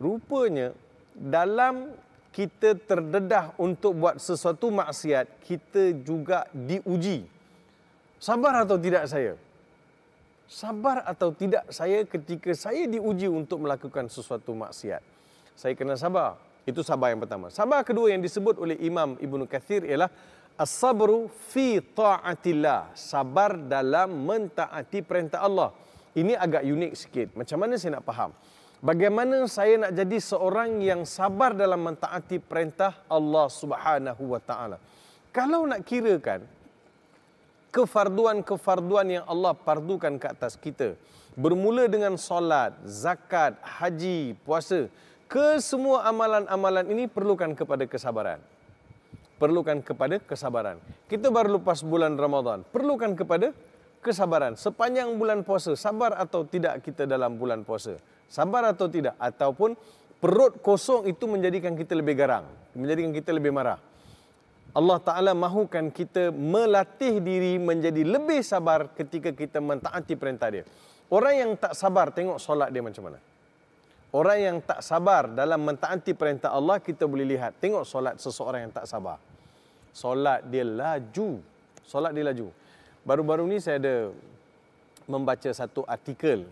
Rupanya 0.00 0.72
dalam 1.20 1.92
kita 2.32 2.80
terdedah 2.80 3.52
untuk 3.60 4.00
buat 4.00 4.16
sesuatu 4.16 4.72
maksiat, 4.72 5.44
kita 5.44 5.92
juga 6.00 6.48
diuji. 6.56 7.28
Sabar 8.16 8.64
atau 8.64 8.80
tidak 8.80 9.04
saya? 9.04 9.36
Sabar 10.48 11.04
atau 11.04 11.30
tidak 11.36 11.68
saya 11.68 12.02
ketika 12.08 12.50
saya 12.56 12.88
diuji 12.88 13.28
untuk 13.28 13.60
melakukan 13.60 14.08
sesuatu 14.08 14.56
maksiat? 14.56 15.04
Saya 15.52 15.76
kena 15.76 16.00
sabar. 16.00 16.40
Itu 16.64 16.80
sabar 16.80 17.12
yang 17.12 17.20
pertama. 17.20 17.52
Sabar 17.52 17.84
kedua 17.84 18.08
yang 18.14 18.24
disebut 18.24 18.56
oleh 18.56 18.80
Imam 18.80 19.20
Ibn 19.20 19.44
Kathir 19.44 19.84
ialah 19.84 20.08
As-sabru 20.60 21.32
fi 21.48 21.80
ta'atillah. 21.80 22.92
Sabar 22.92 23.56
dalam 23.56 24.12
mentaati 24.28 25.00
perintah 25.00 25.40
Allah. 25.40 25.72
Ini 26.12 26.36
agak 26.36 26.66
unik 26.66 26.92
sikit. 26.92 27.28
Macam 27.32 27.56
mana 27.64 27.80
saya 27.80 27.96
nak 27.96 28.04
faham? 28.04 28.34
Bagaimana 28.80 29.44
saya 29.44 29.76
nak 29.76 29.92
jadi 29.92 30.16
seorang 30.16 30.80
yang 30.80 31.04
sabar 31.04 31.52
dalam 31.52 31.84
mentaati 31.84 32.40
perintah 32.40 32.96
Allah 33.12 33.44
Subhanahu 33.52 34.32
wa 34.32 34.40
taala? 34.40 34.80
Kalau 35.36 35.68
nak 35.68 35.84
kirakan 35.84 36.48
kefarduan-kefarduan 37.76 39.20
yang 39.20 39.24
Allah 39.28 39.52
pardukan 39.52 40.16
ke 40.16 40.32
atas 40.32 40.56
kita, 40.56 40.96
bermula 41.36 41.92
dengan 41.92 42.16
solat, 42.16 42.72
zakat, 42.88 43.60
haji, 43.60 44.32
puasa, 44.48 44.88
ke 45.28 45.60
semua 45.60 46.08
amalan-amalan 46.08 46.88
ini 46.88 47.04
perlukan 47.04 47.52
kepada 47.52 47.84
kesabaran. 47.84 48.40
Perlukan 49.36 49.84
kepada 49.84 50.24
kesabaran. 50.24 50.80
Kita 51.04 51.28
baru 51.28 51.60
lepas 51.60 51.84
bulan 51.84 52.16
Ramadan, 52.16 52.64
perlukan 52.72 53.12
kepada 53.12 53.52
kesabaran. 54.00 54.56
Sepanjang 54.56 55.20
bulan 55.20 55.44
puasa, 55.44 55.76
sabar 55.76 56.16
atau 56.16 56.48
tidak 56.48 56.80
kita 56.80 57.04
dalam 57.04 57.36
bulan 57.36 57.60
puasa? 57.60 58.00
Sabar 58.30 58.62
atau 58.70 58.86
tidak? 58.86 59.18
Ataupun 59.18 59.74
perut 60.22 60.62
kosong 60.62 61.10
itu 61.10 61.26
menjadikan 61.26 61.74
kita 61.74 61.98
lebih 61.98 62.14
garang, 62.14 62.46
menjadikan 62.78 63.10
kita 63.10 63.34
lebih 63.34 63.50
marah. 63.50 63.82
Allah 64.70 65.02
Ta'ala 65.02 65.34
mahukan 65.34 65.90
kita 65.90 66.30
melatih 66.30 67.18
diri 67.18 67.58
menjadi 67.58 68.06
lebih 68.06 68.38
sabar 68.46 68.86
ketika 68.94 69.34
kita 69.34 69.58
mentaati 69.58 70.14
perintah 70.14 70.46
dia. 70.46 70.62
Orang 71.10 71.34
yang 71.34 71.50
tak 71.58 71.74
sabar, 71.74 72.14
tengok 72.14 72.38
solat 72.38 72.70
dia 72.70 72.78
macam 72.78 73.10
mana. 73.10 73.18
Orang 74.14 74.38
yang 74.38 74.56
tak 74.62 74.78
sabar 74.86 75.26
dalam 75.26 75.58
mentaati 75.66 76.14
perintah 76.14 76.54
Allah, 76.54 76.78
kita 76.78 77.02
boleh 77.10 77.26
lihat. 77.26 77.58
Tengok 77.58 77.82
solat 77.82 78.14
seseorang 78.22 78.70
yang 78.70 78.74
tak 78.74 78.86
sabar. 78.86 79.18
Solat 79.90 80.46
dia 80.46 80.62
laju. 80.62 81.42
Solat 81.82 82.14
dia 82.14 82.30
laju. 82.30 82.54
Baru-baru 83.02 83.50
ni 83.50 83.58
saya 83.58 83.82
ada 83.82 84.14
membaca 85.10 85.50
satu 85.50 85.82
artikel 85.82 86.46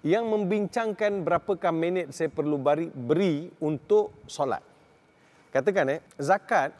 yang 0.00 0.24
membincangkan 0.24 1.20
berapakah 1.20 1.72
minit 1.72 2.16
saya 2.16 2.32
perlu 2.32 2.56
beri, 2.56 2.88
beri 2.88 3.52
untuk 3.60 4.24
solat. 4.24 4.64
Katakan 5.52 5.98
eh, 5.98 6.00
zakat 6.16 6.72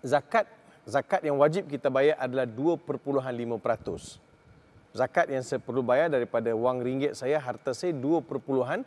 zakat 0.00 0.46
zakat 0.88 1.22
yang 1.22 1.38
wajib 1.38 1.68
kita 1.68 1.90
bayar 1.92 2.16
adalah 2.18 2.46
2.5%. 2.48 4.18
Zakat 4.92 5.32
yang 5.32 5.40
saya 5.40 5.56
perlu 5.56 5.80
bayar 5.80 6.12
daripada 6.12 6.52
wang 6.52 6.84
ringgit 6.84 7.16
saya, 7.16 7.40
harta 7.40 7.72
saya 7.72 7.96
2.5%. 7.96 8.84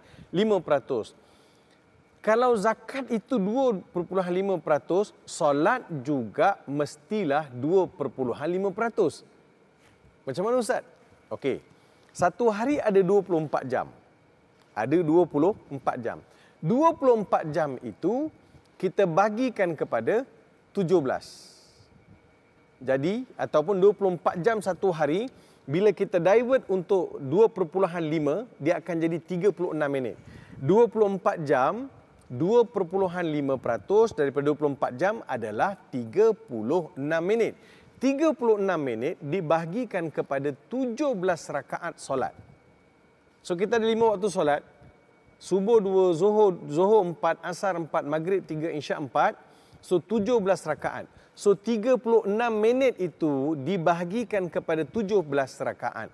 Kalau 2.21 2.57
zakat 2.57 3.05
itu 3.13 3.37
2.5%, 3.37 5.13
solat 5.29 5.85
juga 6.01 6.57
mestilah 6.65 7.49
2.5%. 7.53 9.21
Macam 10.25 10.41
mana 10.41 10.57
Ustaz? 10.57 10.81
Okey. 11.29 11.74
Satu 12.15 12.47
hari 12.47 12.79
ada 12.79 13.03
24 13.03 13.67
jam. 13.67 13.91
Ada 14.71 15.03
24 15.03 15.99
jam. 15.99 16.23
24 16.63 17.51
jam 17.51 17.75
itu 17.83 18.31
kita 18.79 19.03
bagikan 19.03 19.75
kepada 19.75 20.23
17. 20.71 20.95
Jadi 22.79 23.27
ataupun 23.35 23.83
24 23.83 24.39
jam 24.39 24.63
satu 24.63 24.95
hari 24.95 25.27
bila 25.67 25.91
kita 25.91 26.23
divert 26.23 26.63
untuk 26.71 27.19
2.5 27.19 27.83
dia 28.63 28.79
akan 28.79 28.95
jadi 28.95 29.17
36 29.19 29.75
minit. 29.91 30.15
24 30.63 31.43
jam 31.43 31.91
2.5% 32.31 34.15
daripada 34.15 34.55
24 34.55 34.95
jam 34.95 35.19
adalah 35.27 35.75
36 35.91 36.95
minit. 37.19 37.59
36 38.05 38.61
minit 38.77 39.17
dibahagikan 39.17 40.13
kepada 40.13 40.53
17 40.69 41.17
rakaat 41.49 41.97
solat. 41.97 42.37
So 43.41 43.57
kita 43.57 43.81
ada 43.81 43.87
lima 43.89 44.13
waktu 44.13 44.29
solat. 44.29 44.61
Subuh 45.41 45.81
dua, 45.81 46.13
Zuhur, 46.13 46.53
Zuhur 46.69 47.01
empat, 47.01 47.41
Asar 47.41 47.81
empat, 47.81 48.05
Maghrib 48.05 48.45
tiga, 48.45 48.69
Isyak 48.69 49.09
empat. 49.09 49.33
So 49.81 49.97
17 49.97 50.41
rakaat. 50.45 51.09
So 51.33 51.57
36 51.57 52.29
minit 52.53 52.93
itu 53.01 53.57
dibahagikan 53.57 54.53
kepada 54.53 54.85
17 54.85 55.25
rakaat. 55.65 56.09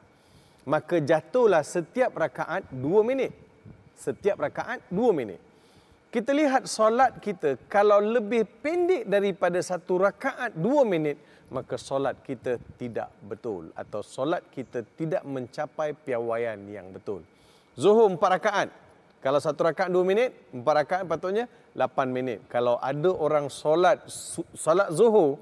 Maka 0.63 0.95
jatuhlah 1.03 1.63
setiap 1.63 2.15
rakaat 2.15 2.71
2 2.71 3.03
minit. 3.03 3.35
Setiap 3.99 4.39
rakaat 4.39 4.79
2 4.87 5.11
minit. 5.11 5.39
Kita 6.11 6.35
lihat 6.35 6.67
solat 6.67 7.23
kita 7.23 7.55
kalau 7.71 8.03
lebih 8.03 8.43
pendek 8.59 9.07
daripada 9.07 9.63
satu 9.63 10.03
rakaat 10.03 10.51
2 10.59 10.83
minit, 10.83 11.15
maka 11.51 11.75
solat 11.75 12.23
kita 12.23 12.57
tidak 12.79 13.11
betul 13.27 13.75
atau 13.75 13.99
solat 13.99 14.41
kita 14.49 14.87
tidak 14.95 15.21
mencapai 15.27 15.91
piawaian 15.91 16.57
yang 16.71 16.89
betul. 16.95 17.21
Zuhur 17.75 18.07
empat 18.07 18.29
rakaat. 18.39 18.69
Kalau 19.21 19.37
satu 19.37 19.69
rakaat 19.69 19.91
dua 19.93 20.01
minit, 20.01 20.33
empat 20.49 20.75
rakaat 20.81 21.03
patutnya 21.05 21.45
lapan 21.75 22.07
minit. 22.09 22.39
Kalau 22.47 22.79
ada 22.79 23.11
orang 23.11 23.51
solat 23.51 24.01
solat 24.55 24.89
zuhur 24.95 25.37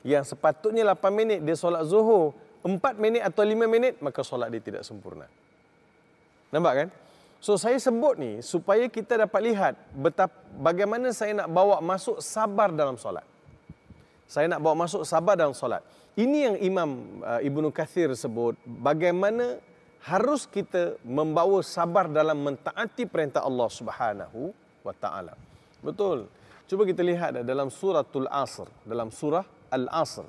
yang 0.00 0.24
sepatutnya 0.24 0.84
8 0.96 1.12
minit 1.12 1.38
dia 1.44 1.56
solat 1.56 1.84
zuhur, 1.84 2.32
4 2.64 2.96
minit 2.96 3.20
atau 3.20 3.44
5 3.44 3.68
minit, 3.68 4.00
maka 4.00 4.24
solat 4.24 4.48
dia 4.48 4.62
tidak 4.64 4.82
sempurna. 4.84 5.28
Nampak 6.50 6.72
kan? 6.72 6.88
So 7.40 7.56
saya 7.56 7.80
sebut 7.80 8.20
ni 8.20 8.44
supaya 8.44 8.84
kita 8.88 9.24
dapat 9.24 9.40
lihat 9.40 9.74
betapa 9.96 10.36
bagaimana 10.60 11.08
saya 11.16 11.32
nak 11.32 11.48
bawa 11.48 11.80
masuk 11.80 12.20
sabar 12.20 12.68
dalam 12.68 13.00
solat. 13.00 13.24
Saya 14.30 14.46
nak 14.46 14.62
bawa 14.62 14.86
masuk 14.86 15.02
sabar 15.02 15.34
dalam 15.34 15.50
solat. 15.50 15.82
Ini 16.14 16.38
yang 16.46 16.56
Imam 16.62 16.90
uh, 17.26 17.42
Ibnu 17.42 17.74
Kathir 17.74 18.14
sebut 18.14 18.54
bagaimana 18.62 19.58
harus 20.06 20.46
kita 20.46 20.94
membawa 21.02 21.58
sabar 21.66 22.06
dalam 22.06 22.38
mentaati 22.38 23.10
perintah 23.10 23.42
Allah 23.42 23.66
Subhanahu 23.66 24.54
wa 24.86 24.94
taala. 24.94 25.34
Betul. 25.82 26.30
Cuba 26.70 26.86
kita 26.86 27.02
lihat 27.02 27.42
dalam 27.42 27.74
suratul 27.74 28.30
Asr, 28.30 28.70
dalam 28.86 29.10
surah 29.10 29.42
Al-Asr. 29.74 30.22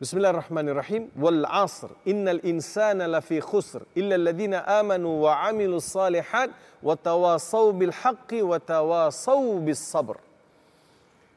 Bismillahirrahmanirrahim. 0.00 1.12
Wal 1.12 1.44
'asr 1.44 1.92
innal 2.08 2.40
insana 2.48 3.04
lafi 3.04 3.44
khusr 3.44 3.84
illa 3.92 4.16
alladhina 4.16 4.64
amanu 4.64 5.28
wa 5.28 5.36
'amilus 5.36 5.92
salihat 5.92 6.48
wa 6.80 6.96
tawasaw 6.96 7.76
bil 7.76 7.92
haqqi 7.92 8.40
wa 8.40 8.56
tawasaw 8.56 9.60
bis 9.60 9.84
sabr. 9.84 10.16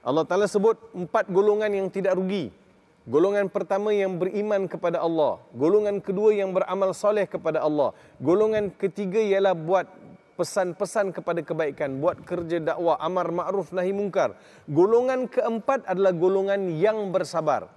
Allah 0.06 0.22
Taala 0.22 0.46
sebut 0.46 0.78
empat 0.94 1.34
golongan 1.34 1.74
yang 1.74 1.90
tidak 1.90 2.14
rugi. 2.14 2.54
Golongan 3.10 3.50
pertama 3.50 3.90
yang 3.90 4.22
beriman 4.22 4.70
kepada 4.70 5.02
Allah, 5.02 5.42
golongan 5.54 5.98
kedua 5.98 6.34
yang 6.34 6.54
beramal 6.54 6.94
soleh 6.94 7.26
kepada 7.30 7.62
Allah, 7.62 7.94
golongan 8.18 8.74
ketiga 8.74 9.22
ialah 9.22 9.54
buat 9.54 9.86
pesan-pesan 10.38 11.14
kepada 11.14 11.42
kebaikan, 11.42 12.02
buat 12.02 12.22
kerja 12.22 12.62
dakwah, 12.62 12.98
amar 13.02 13.30
ma'ruf 13.30 13.70
nahi 13.74 13.94
mungkar. 13.94 14.34
Golongan 14.70 15.26
keempat 15.30 15.86
adalah 15.90 16.14
golongan 16.14 16.70
yang 16.78 17.10
bersabar. 17.10 17.70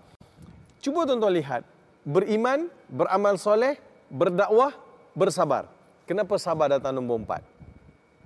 Cuba 0.80 1.04
tuan-tuan 1.08 1.32
lihat. 1.32 1.62
Beriman, 2.08 2.72
beramal 2.88 3.36
soleh, 3.36 3.76
berdakwah, 4.08 4.72
bersabar. 5.12 5.68
Kenapa 6.08 6.40
sabar 6.40 6.72
datang 6.72 6.96
nombor 6.96 7.20
empat? 7.20 7.42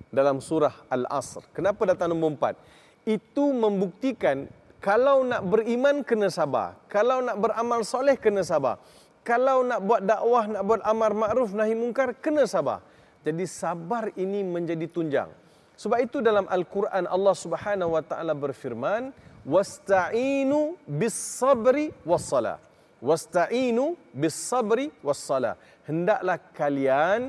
Dalam 0.07 0.39
surah 0.39 0.71
Al-Asr. 0.87 1.43
Kenapa 1.51 1.83
datang 1.83 2.15
nombor 2.15 2.39
empat? 2.39 2.55
Itu 3.03 3.51
membuktikan 3.51 4.47
kalau 4.83 5.23
nak 5.23 5.43
beriman 5.47 6.03
kena 6.03 6.27
sabar. 6.27 6.75
Kalau 6.91 7.23
nak 7.23 7.39
beramal 7.39 7.83
soleh 7.87 8.19
kena 8.19 8.43
sabar. 8.43 8.79
Kalau 9.23 9.63
nak 9.63 9.79
buat 9.79 10.03
dakwah, 10.03 10.43
nak 10.51 10.63
buat 10.67 10.81
amar 10.83 11.11
ma'ruf 11.15 11.55
nahi 11.55 11.71
mungkar 11.75 12.11
kena 12.19 12.43
sabar. 12.43 12.83
Jadi 13.23 13.47
sabar 13.47 14.11
ini 14.19 14.43
menjadi 14.43 14.83
tunjang. 14.91 15.31
Sebab 15.79 15.99
itu 16.03 16.19
dalam 16.19 16.43
Al-Quran 16.51 17.07
Allah 17.07 17.35
Subhanahu 17.35 17.95
wa 17.95 18.03
taala 18.03 18.35
berfirman, 18.35 19.15
wasta'inu 19.43 20.79
bis 20.87 21.15
sabri 21.15 21.91
was 22.07 22.23
salah 22.23 22.59
wasta'inu 23.03 23.99
bis 24.15 24.31
sabri 24.31 24.87
was 25.03 25.19
salah 25.19 25.59
hendaklah 25.83 26.39
kalian 26.55 27.27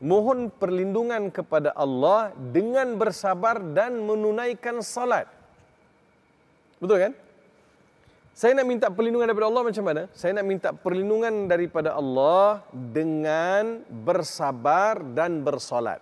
mohon 0.00 0.48
perlindungan 0.48 1.28
kepada 1.28 1.76
Allah 1.76 2.32
dengan 2.36 2.96
bersabar 2.96 3.60
dan 3.60 4.00
menunaikan 4.00 4.80
salat 4.80 5.28
betul 6.80 6.96
kan 6.96 7.12
saya 8.40 8.56
nak 8.56 8.72
minta 8.72 8.88
perlindungan 8.88 9.28
daripada 9.28 9.52
Allah 9.52 9.64
macam 9.68 9.84
mana? 9.84 10.02
Saya 10.16 10.32
nak 10.32 10.46
minta 10.48 10.68
perlindungan 10.72 11.44
daripada 11.44 11.92
Allah 11.92 12.64
dengan 12.72 13.84
bersabar 13.84 14.96
dan 15.12 15.44
bersolat. 15.44 16.00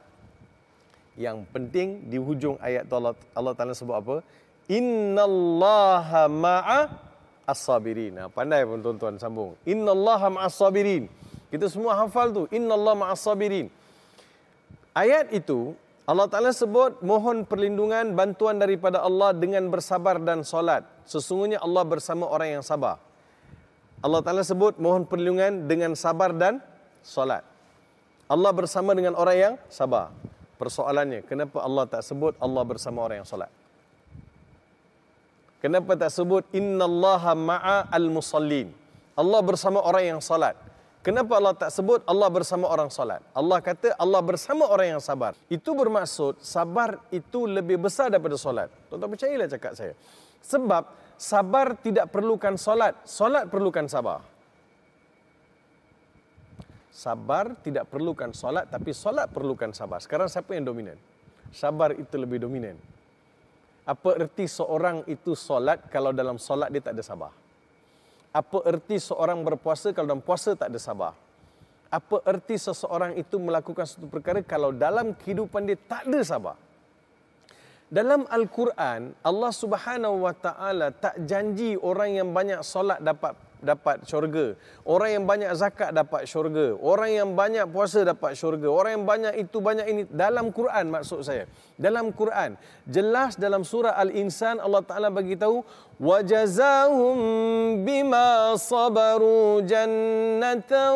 Yang 1.19 1.51
penting 1.51 2.07
di 2.07 2.15
hujung 2.15 2.55
ayat 2.63 2.87
Allah, 2.95 3.19
Allah 3.35 3.53
Ta'ala 3.59 3.75
sebut 3.75 3.97
apa? 3.99 4.17
Innallaha 4.71 6.31
ma'a 6.31 6.81
as-sabirin. 7.43 8.15
Ha, 8.23 8.31
pandai 8.31 8.63
pun 8.63 8.87
tuan-tuan 8.87 9.19
sambung. 9.19 9.59
Innallaha 9.67 10.31
ma'a 10.31 10.47
as-sabirin. 10.47 11.11
Kita 11.51 11.67
semua 11.67 11.99
hafal 11.99 12.31
tu. 12.31 12.47
Innallaha 12.55 13.03
ma'a 13.03 13.19
as-sabirin. 13.19 13.67
Ayat 14.97 15.33
itu 15.33 15.77
Allah 16.09 16.25
Ta'ala 16.25 16.57
sebut 16.57 17.05
mohon 17.05 17.45
perlindungan 17.45 18.17
bantuan 18.17 18.57
daripada 18.57 19.05
Allah 19.05 19.37
dengan 19.37 19.69
bersabar 19.69 20.17
dan 20.17 20.41
solat. 20.41 20.89
Sesungguhnya 21.05 21.61
Allah 21.61 21.85
bersama 21.85 22.25
orang 22.25 22.61
yang 22.61 22.65
sabar. 22.65 22.97
Allah 24.01 24.25
Ta'ala 24.25 24.41
sebut 24.41 24.81
mohon 24.81 25.05
perlindungan 25.05 25.69
dengan 25.69 25.93
sabar 25.93 26.33
dan 26.33 26.65
solat. 27.05 27.45
Allah 28.29 28.53
bersama 28.57 28.97
dengan 28.97 29.17
orang 29.21 29.37
yang 29.37 29.55
sabar. 29.69 30.09
Persoalannya, 30.57 31.29
kenapa 31.29 31.61
Allah 31.61 31.85
tak 31.85 32.03
sebut 32.03 32.35
Allah 32.41 32.63
bersama 32.65 33.05
orang 33.05 33.23
yang 33.23 33.29
solat? 33.29 33.53
Kenapa 35.59 35.99
tak 35.99 36.15
sebut 36.15 36.47
innallaha 36.55 37.35
ma'a 37.35 37.91
al-musallin? 37.91 38.71
Allah 39.19 39.41
bersama 39.43 39.83
orang 39.83 40.15
yang 40.15 40.21
salat. 40.23 40.55
Kenapa 41.09 41.41
Allah 41.41 41.57
tak 41.57 41.73
sebut 41.73 42.05
Allah 42.05 42.29
bersama 42.29 42.69
orang 42.69 42.93
salat? 42.93 43.25
Allah 43.33 43.65
kata 43.65 43.97
Allah 43.97 44.21
bersama 44.21 44.69
orang 44.69 44.93
yang 44.93 45.01
sabar. 45.01 45.33
Itu 45.49 45.73
bermaksud 45.73 46.45
sabar 46.45 47.01
itu 47.09 47.49
lebih 47.49 47.81
besar 47.81 48.13
daripada 48.13 48.37
solat. 48.37 48.69
Tuan-tuan 48.93 49.17
percayalah 49.17 49.49
cakap 49.49 49.73
saya. 49.73 49.97
Sebab 50.45 50.85
sabar 51.17 51.81
tidak 51.81 52.13
perlukan 52.13 52.61
solat, 52.61 52.93
solat 53.09 53.49
perlukan 53.49 53.89
sabar. 53.89 54.21
Sabar 56.93 57.57
tidak 57.65 57.89
perlukan 57.89 58.37
solat 58.37 58.69
tapi 58.69 58.93
solat 58.93 59.33
perlukan 59.33 59.73
sabar. 59.73 60.05
Sekarang 60.05 60.29
siapa 60.29 60.61
yang 60.61 60.69
dominan? 60.69 61.01
Sabar 61.57 61.97
itu 61.97 62.21
lebih 62.21 62.45
dominan. 62.45 62.77
Apa 63.89 64.13
erti 64.21 64.45
seorang 64.45 65.09
itu 65.09 65.33
solat 65.33 65.89
kalau 65.89 66.13
dalam 66.13 66.37
solat 66.37 66.69
dia 66.69 66.85
tak 66.85 67.01
ada 67.01 67.01
sabar? 67.01 67.33
Apa 68.39 68.63
erti 68.71 69.03
seorang 69.03 69.43
berpuasa 69.43 69.91
kalau 69.91 70.15
dalam 70.15 70.23
puasa 70.23 70.55
tak 70.55 70.71
ada 70.71 70.79
sabar? 70.79 71.11
Apa 71.91 72.23
erti 72.23 72.55
seseorang 72.55 73.19
itu 73.19 73.35
melakukan 73.43 73.83
satu 73.83 74.07
perkara 74.07 74.47
kalau 74.47 74.71
dalam 74.71 75.11
kehidupan 75.11 75.67
dia 75.67 75.75
tak 75.75 76.07
ada 76.07 76.23
sabar? 76.23 76.55
Dalam 77.91 78.31
Al-Quran, 78.31 79.17
Allah 79.27 79.51
Subhanahu 79.51 80.23
Wa 80.23 80.35
Taala 80.39 80.95
tak 80.95 81.19
janji 81.27 81.75
orang 81.75 82.15
yang 82.15 82.31
banyak 82.31 82.63
solat 82.63 83.03
dapat 83.03 83.35
dapat 83.61 84.07
syurga. 84.07 84.55
Orang 84.87 85.11
yang 85.11 85.25
banyak 85.27 85.51
zakat 85.59 85.91
dapat 85.91 86.27
syurga. 86.27 86.75
Orang 86.79 87.11
yang 87.11 87.29
banyak 87.35 87.67
puasa 87.71 88.07
dapat 88.07 88.39
syurga. 88.39 88.69
Orang 88.71 89.03
yang 89.03 89.07
banyak 89.07 89.35
itu 89.39 89.59
banyak 89.59 89.87
ini 89.87 90.03
dalam 90.11 90.55
Quran 90.55 90.91
maksud 90.93 91.27
saya. 91.27 91.47
Dalam 91.79 92.11
Quran 92.11 92.59
jelas 92.87 93.39
dalam 93.39 93.63
surah 93.63 93.95
Al-Insan 93.99 94.59
Allah 94.59 94.83
Taala 94.83 95.15
bagi 95.15 95.39
tahu 95.39 95.63
wajazahum 96.03 97.19
bima 97.87 98.55
sabaru 98.59 99.63
jannatan 99.63 100.95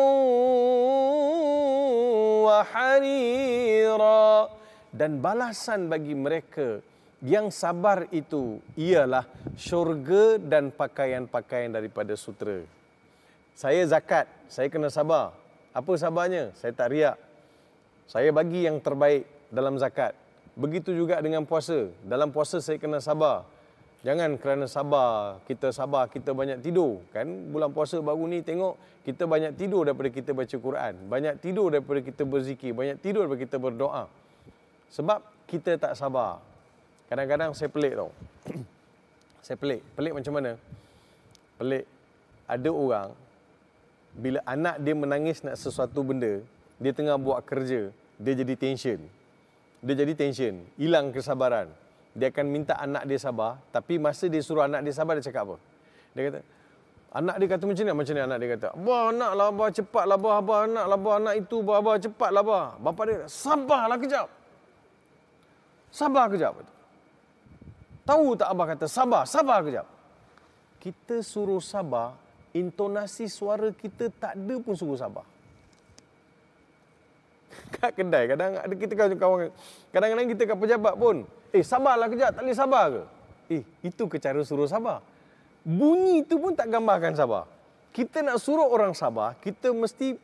wa 2.43 2.59
harira 2.67 4.51
dan 4.91 5.23
balasan 5.23 5.87
bagi 5.87 6.13
mereka 6.13 6.83
yang 7.23 7.47
sabar 7.47 8.03
itu 8.11 8.59
ialah 8.75 9.23
syurga 9.55 10.35
dan 10.43 10.75
pakaian-pakaian 10.75 11.71
daripada 11.71 12.11
sutera. 12.19 12.67
Saya 13.55 13.87
zakat, 13.87 14.27
saya 14.51 14.67
kena 14.67 14.91
sabar. 14.91 15.31
Apa 15.71 15.95
sabarnya? 15.95 16.51
Saya 16.59 16.75
tak 16.75 16.91
riak. 16.91 17.15
Saya 18.11 18.35
bagi 18.35 18.67
yang 18.67 18.83
terbaik 18.83 19.23
dalam 19.47 19.79
zakat. 19.79 20.11
Begitu 20.59 20.91
juga 20.91 21.23
dengan 21.23 21.47
puasa. 21.47 21.87
Dalam 22.03 22.35
puasa 22.35 22.59
saya 22.59 22.75
kena 22.75 22.99
sabar. 22.99 23.47
Jangan 24.03 24.35
kerana 24.35 24.67
sabar, 24.67 25.39
kita 25.47 25.71
sabar, 25.71 26.11
kita 26.11 26.35
banyak 26.35 26.59
tidur. 26.59 26.99
Kan 27.15 27.55
bulan 27.55 27.71
puasa 27.71 28.03
baru 28.03 28.27
ni 28.27 28.43
tengok, 28.43 28.75
kita 29.07 29.23
banyak 29.23 29.55
tidur 29.55 29.87
daripada 29.87 30.11
kita 30.11 30.35
baca 30.35 30.55
Quran. 30.59 30.93
Banyak 31.07 31.39
tidur 31.39 31.71
daripada 31.71 32.03
kita 32.03 32.27
berzikir. 32.27 32.75
Banyak 32.75 32.99
tidur 32.99 33.23
daripada 33.23 33.41
kita 33.47 33.57
berdoa. 33.63 34.11
Sebab 34.91 35.23
kita 35.47 35.79
tak 35.79 35.95
sabar. 35.95 36.52
Kadang-kadang 37.11 37.51
saya 37.55 37.69
pelik 37.69 37.93
tau. 37.97 38.11
saya 39.45 39.57
pelik. 39.59 39.81
Pelik 39.97 40.13
macam 40.15 40.33
mana? 40.35 40.51
Pelik. 41.59 41.85
Ada 42.47 42.69
orang, 42.69 43.09
bila 44.13 44.39
anak 44.45 44.77
dia 44.83 44.93
menangis 44.93 45.41
nak 45.41 45.57
sesuatu 45.57 46.05
benda, 46.05 46.43
dia 46.77 46.91
tengah 46.93 47.17
buat 47.17 47.41
kerja, 47.47 47.89
dia 48.21 48.33
jadi 48.37 48.53
tension. 48.53 48.99
Dia 49.81 49.95
jadi 49.97 50.13
tension. 50.13 50.63
Hilang 50.77 51.09
kesabaran. 51.09 51.71
Dia 52.13 52.29
akan 52.29 52.45
minta 52.45 52.77
anak 52.77 53.09
dia 53.09 53.17
sabar, 53.17 53.57
tapi 53.73 53.97
masa 53.97 54.29
dia 54.29 54.37
suruh 54.45 54.69
anak 54.69 54.85
dia 54.85 54.93
sabar, 54.93 55.17
dia 55.17 55.25
cakap 55.25 55.49
apa? 55.49 55.57
Dia 56.13 56.21
kata, 56.29 56.39
anak 57.09 57.35
dia 57.41 57.47
kata 57.49 57.63
macam 57.65 57.83
ni, 57.89 57.89
macam 57.89 58.13
ni 58.13 58.21
anak 58.21 58.37
dia 58.37 58.49
kata, 58.53 58.67
Abah, 58.77 59.03
anak 59.09 59.31
lah, 59.33 59.47
Abah, 59.49 59.67
cepat 59.73 60.05
lah, 60.05 60.17
Abah, 60.21 60.33
Abah, 60.37 60.59
anak 60.69 60.85
lah, 60.85 60.97
Abah, 61.01 61.13
anak 61.17 61.33
itu, 61.41 61.57
Abah, 61.65 61.75
Abah, 61.81 61.95
cepat 61.97 62.29
lah, 62.29 62.43
Abah. 62.45 62.65
Bapak 62.77 63.03
dia, 63.09 63.17
sabarlah 63.25 63.97
kejap. 63.97 64.27
Sabar 65.89 66.29
kejap. 66.29 66.53
Tahu 68.03 68.35
tak 68.35 68.51
Abah 68.51 68.75
kata 68.75 68.85
sabar, 68.91 69.23
sabar 69.23 69.63
kejap. 69.63 69.87
Kita 70.83 71.23
suruh 71.23 71.63
sabar, 71.63 72.19
intonasi 72.51 73.31
suara 73.31 73.71
kita 73.71 74.11
tak 74.11 74.35
ada 74.35 74.55
pun 74.59 74.75
suruh 74.75 74.99
sabar. 74.99 75.23
Kat 77.79 77.95
kedai, 77.95 78.27
kadang 78.27 78.59
ada 78.59 78.73
kita 78.75 78.93
kawan 79.15 79.47
kadang-kadang 79.95 80.27
kita 80.35 80.43
kat 80.49 80.57
pejabat 80.57 80.93
pun, 80.97 81.21
eh 81.53 81.63
sabarlah 81.63 82.09
kejap, 82.09 82.33
tak 82.35 82.43
boleh 82.43 82.57
sabar 82.57 82.85
ke? 82.89 83.03
Eh, 83.53 83.63
itu 83.85 84.03
ke 84.09 84.17
cara 84.19 84.41
suruh 84.43 84.67
sabar. 84.67 84.99
Bunyi 85.63 86.27
itu 86.27 86.35
pun 86.35 86.51
tak 86.57 86.67
gambarkan 86.67 87.15
sabar. 87.15 87.47
Kita 87.93 88.19
nak 88.19 88.41
suruh 88.41 88.67
orang 88.67 88.91
sabar, 88.91 89.37
kita 89.39 89.71
mesti 89.71 90.17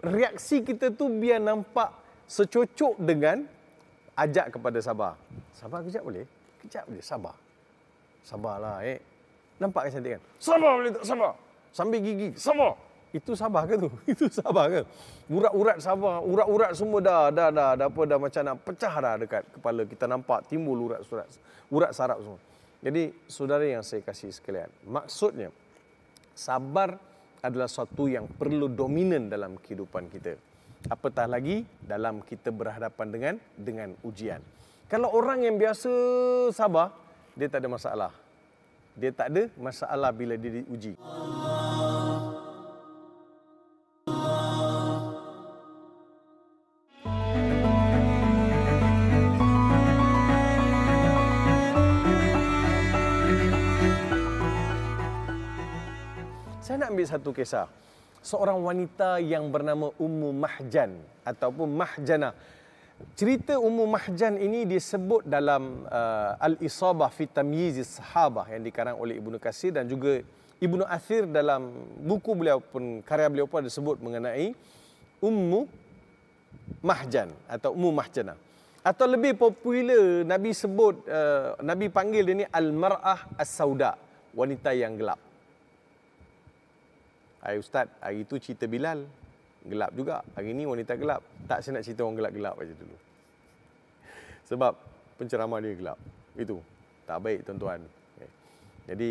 reaksi 0.00 0.64
kita 0.64 0.94
tu 0.94 1.10
biar 1.10 1.42
nampak 1.42 1.92
secocok 2.30 2.96
dengan 2.96 3.44
ajak 4.16 4.56
kepada 4.56 4.78
sabar. 4.80 5.18
Sabar 5.52 5.84
kejap 5.84 6.06
boleh? 6.06 6.24
Kejap 6.62 6.86
boleh, 6.86 7.04
sabar. 7.04 7.36
Sabarlah, 8.22 8.86
eh. 8.86 9.02
Nampak 9.58 9.90
kan 9.90 9.90
cantik 9.98 10.12
kan? 10.18 10.22
Sabar 10.38 10.70
boleh 10.78 10.90
tak? 10.94 11.04
Sabar. 11.06 11.32
Sambil 11.74 11.98
gigi, 12.02 12.28
sabar. 12.38 12.72
Itu 13.12 13.36
sabar 13.36 13.68
ke 13.68 13.76
tu? 13.76 13.90
Itu 14.12 14.24
sabar 14.32 14.72
ke? 14.72 14.80
Urat-urat 15.28 15.76
sabar, 15.84 16.24
urat-urat 16.24 16.72
semua 16.72 16.98
dah, 17.04 17.28
dah, 17.28 17.50
dah, 17.52 17.70
dah, 17.76 17.86
apa, 17.92 18.00
dah 18.08 18.18
macam 18.18 18.42
nak 18.46 18.56
pecah 18.64 18.94
dah 18.96 19.14
dekat 19.20 19.42
kepala. 19.52 19.82
Kita 19.84 20.04
nampak 20.08 20.48
timbul 20.48 20.88
urat-urat, 20.88 21.28
urat 21.68 21.90
sarap 21.92 22.18
semua. 22.24 22.40
Jadi, 22.82 23.14
saudara 23.30 23.62
yang 23.62 23.84
saya 23.84 24.02
kasih 24.02 24.32
sekalian, 24.34 24.66
maksudnya, 24.88 25.54
sabar 26.34 26.98
adalah 27.44 27.68
sesuatu 27.70 28.08
yang 28.10 28.26
perlu 28.26 28.66
dominan 28.70 29.28
dalam 29.28 29.54
kehidupan 29.60 30.08
kita. 30.10 30.34
Apatah 30.90 31.30
lagi 31.30 31.62
dalam 31.78 32.26
kita 32.26 32.50
berhadapan 32.50 33.06
dengan 33.06 33.34
dengan 33.54 33.94
ujian. 34.02 34.42
Kalau 34.92 35.08
orang 35.08 35.40
yang 35.40 35.56
biasa 35.56 35.88
sabar, 36.52 36.92
dia 37.32 37.48
tak 37.48 37.64
ada 37.64 37.68
masalah. 37.72 38.12
Dia 38.92 39.08
tak 39.08 39.32
ada 39.32 39.48
masalah 39.56 40.12
bila 40.12 40.36
dia 40.36 40.60
diuji. 40.60 41.00
Saya 56.60 56.76
nak 56.84 56.92
ambil 56.92 57.08
satu 57.08 57.32
kisah. 57.32 57.64
Seorang 58.20 58.60
wanita 58.60 59.24
yang 59.24 59.48
bernama 59.48 59.88
Ummu 59.96 60.36
Mahjan 60.36 61.00
ataupun 61.24 61.80
Mahjana. 61.80 62.36
Cerita 63.12 63.60
Ummu 63.60 63.84
Mahjan 63.90 64.40
ini 64.40 64.64
disebut 64.64 65.28
dalam 65.28 65.84
uh, 65.90 66.38
Al-Isabah 66.40 67.12
fi 67.12 67.28
Tamyiz 67.28 67.78
Sahabah 67.84 68.48
yang 68.48 68.64
dikarang 68.64 68.96
oleh 68.96 69.20
Ibnu 69.20 69.36
Kasir 69.36 69.74
dan 69.74 69.84
juga 69.90 70.24
Ibnu 70.62 70.86
Athir 70.86 71.26
dalam 71.26 71.74
buku 71.98 72.38
beliau 72.38 72.62
pun 72.62 73.02
karya 73.02 73.26
beliau 73.26 73.50
pun 73.50 73.66
disebut 73.66 73.98
mengenai 73.98 74.54
Ummu 75.18 75.66
Mahjan 76.80 77.30
atau 77.50 77.74
Ummu 77.74 77.90
Mahjana. 77.90 78.34
Atau 78.82 79.06
lebih 79.06 79.38
popular 79.38 80.26
Nabi 80.26 80.50
sebut 80.50 81.06
uh, 81.06 81.54
Nabi 81.62 81.86
panggil 81.86 82.26
dia 82.26 82.36
ni 82.42 82.46
Al-Mar'ah 82.50 83.38
As-Sauda, 83.38 83.94
wanita 84.34 84.74
yang 84.74 84.98
gelap. 84.98 85.22
Hai 87.42 87.58
Ustaz, 87.58 87.90
hari 88.02 88.26
itu 88.26 88.38
cerita 88.38 88.66
Bilal. 88.66 89.06
Gelap 89.62 89.90
juga. 89.94 90.26
Hari 90.34 90.50
ini 90.50 90.66
wanita 90.66 90.98
gelap. 90.98 91.22
Tak 91.46 91.62
saya 91.62 91.78
nak 91.78 91.84
cerita 91.86 92.02
orang 92.02 92.18
gelap-gelap 92.18 92.54
aja 92.58 92.74
dulu. 92.74 92.96
Sebab 94.46 94.72
penceramah 95.18 95.58
dia 95.62 95.74
gelap. 95.78 95.98
Itu. 96.34 96.58
Tak 97.06 97.18
baik 97.22 97.46
tuan-tuan. 97.46 97.80
Okay. 98.18 98.30
Jadi, 98.90 99.10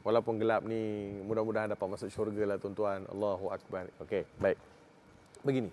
walaupun 0.00 0.40
gelap 0.40 0.64
ni, 0.64 1.12
mudah-mudahan 1.24 1.72
dapat 1.72 1.86
masuk 1.86 2.08
syurga 2.08 2.54
lah 2.54 2.56
tuan-tuan. 2.56 3.04
Allahu 3.12 3.52
Akbar. 3.52 3.88
Okey, 4.00 4.24
baik. 4.40 4.58
Begini. 5.44 5.70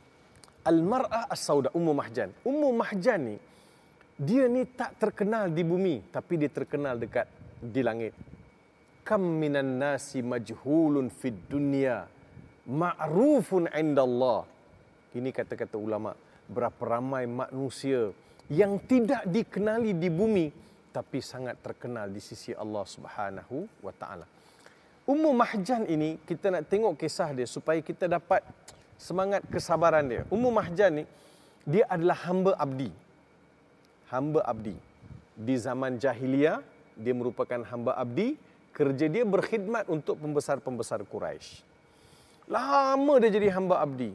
Al-Mar'ah 0.68 1.32
As-Sauda, 1.32 1.72
Ummu 1.72 1.96
Mahjan. 1.96 2.36
Ummu 2.44 2.76
Mahjan 2.76 3.20
ni, 3.24 3.38
dia 4.20 4.52
ni 4.52 4.68
tak 4.68 5.00
terkenal 5.00 5.48
di 5.48 5.64
bumi, 5.64 6.12
tapi 6.12 6.36
dia 6.36 6.52
terkenal 6.52 7.00
dekat 7.00 7.32
di 7.64 7.80
langit 7.80 8.12
kam 9.10 9.26
minan 9.26 9.82
nasi 9.82 10.22
majhulun 10.22 11.10
fid 11.10 11.50
dunya 11.50 12.06
ma'rufun 12.70 13.66
indallah 13.74 14.46
ini 15.18 15.34
kata-kata 15.34 15.76
ulama 15.76 16.14
berapa 16.46 16.78
ramai 16.86 17.26
manusia 17.26 18.14
yang 18.50 18.78
tidak 18.86 19.26
dikenali 19.26 19.98
di 19.98 20.10
bumi 20.14 20.48
tapi 20.94 21.22
sangat 21.22 21.58
terkenal 21.62 22.10
di 22.10 22.22
sisi 22.22 22.54
Allah 22.54 22.86
Subhanahu 22.86 23.66
wa 23.82 23.94
taala 23.94 24.26
Ummu 25.10 25.34
Mahjan 25.34 25.90
ini 25.90 26.22
kita 26.22 26.54
nak 26.54 26.70
tengok 26.70 26.94
kisah 26.94 27.34
dia 27.34 27.50
supaya 27.50 27.82
kita 27.82 28.06
dapat 28.06 28.46
semangat 28.94 29.42
kesabaran 29.50 30.06
dia. 30.06 30.22
Ummu 30.30 30.54
Mahjan 30.54 31.02
ni 31.02 31.04
dia 31.66 31.90
adalah 31.90 32.30
hamba 32.30 32.54
abdi. 32.54 32.94
Hamba 34.14 34.46
abdi. 34.46 34.78
Di 35.34 35.58
zaman 35.58 35.98
jahiliyah 35.98 36.62
dia 36.94 37.14
merupakan 37.18 37.58
hamba 37.74 37.98
abdi 37.98 38.38
kerja 38.70 39.10
dia 39.10 39.26
berkhidmat 39.26 39.90
untuk 39.90 40.22
pembesar-pembesar 40.22 41.02
Quraisy. 41.10 41.66
Lama 42.50 43.22
dia 43.22 43.30
jadi 43.30 43.54
hamba 43.54 43.78
abdi. 43.78 44.10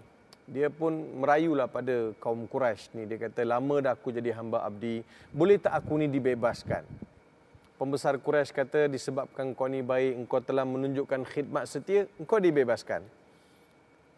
Dia 0.50 0.66
pun 0.66 0.90
merayulah 1.22 1.70
pada 1.70 2.10
kaum 2.18 2.50
Quraisy 2.50 2.92
ni. 2.98 3.02
Dia 3.06 3.30
kata, 3.30 3.46
lama 3.46 3.78
dah 3.78 3.94
aku 3.94 4.10
jadi 4.10 4.34
hamba 4.34 4.66
abdi. 4.66 5.06
Boleh 5.30 5.56
tak 5.56 5.78
aku 5.78 6.02
ni 6.02 6.10
dibebaskan? 6.10 6.82
Pembesar 7.78 8.18
Quraisy 8.18 8.50
kata, 8.50 8.90
disebabkan 8.90 9.54
kau 9.54 9.70
ni 9.70 9.86
baik, 9.86 10.26
engkau 10.26 10.42
telah 10.42 10.66
menunjukkan 10.66 11.22
khidmat 11.30 11.64
setia, 11.70 12.10
engkau 12.18 12.42
dibebaskan. 12.42 13.06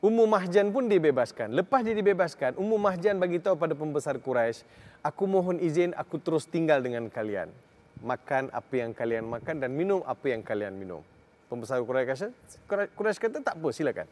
Ummu 0.00 0.24
Mahjan 0.24 0.72
pun 0.72 0.88
dibebaskan. 0.88 1.52
Lepas 1.52 1.85
dia 1.85 1.92
dibebaskan, 1.92 2.57
Ummu 2.57 2.81
Mahjan 2.81 3.20
bagi 3.20 3.37
tahu 3.37 3.55
pada 3.55 3.76
pembesar 3.76 4.16
Quraisy, 4.16 4.64
aku 5.05 5.29
mohon 5.29 5.61
izin 5.61 5.92
aku 5.92 6.16
terus 6.18 6.48
tinggal 6.48 6.81
dengan 6.81 7.07
kalian 7.12 7.52
makan 8.05 8.52
apa 8.52 8.74
yang 8.76 8.92
kalian 8.92 9.24
makan 9.24 9.57
dan 9.61 9.72
minum 9.72 10.05
apa 10.05 10.29
yang 10.29 10.44
kalian 10.44 10.76
minum. 10.76 11.00
Pembesar 11.46 11.78
Quraisy 11.78 12.06
kata, 12.11 12.26
Quraisy 12.94 13.20
kata 13.22 13.38
tak 13.42 13.54
apa, 13.59 13.68
silakan. 13.70 14.09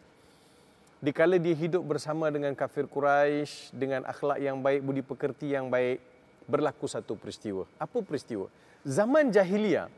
Dikala 1.05 1.37
dia 1.37 1.53
hidup 1.53 1.85
bersama 1.85 2.31
dengan 2.31 2.55
kafir 2.55 2.89
Quraisy 2.89 3.75
dengan 3.75 4.07
akhlak 4.07 4.39
yang 4.41 4.63
baik, 4.63 4.81
budi 4.81 5.03
pekerti 5.03 5.53
yang 5.53 5.69
baik, 5.69 5.99
berlaku 6.47 6.87
satu 6.87 7.19
peristiwa. 7.19 7.67
Apa 7.77 8.01
peristiwa? 8.01 8.47
Zaman 8.87 9.35
jahiliyah, 9.35 9.91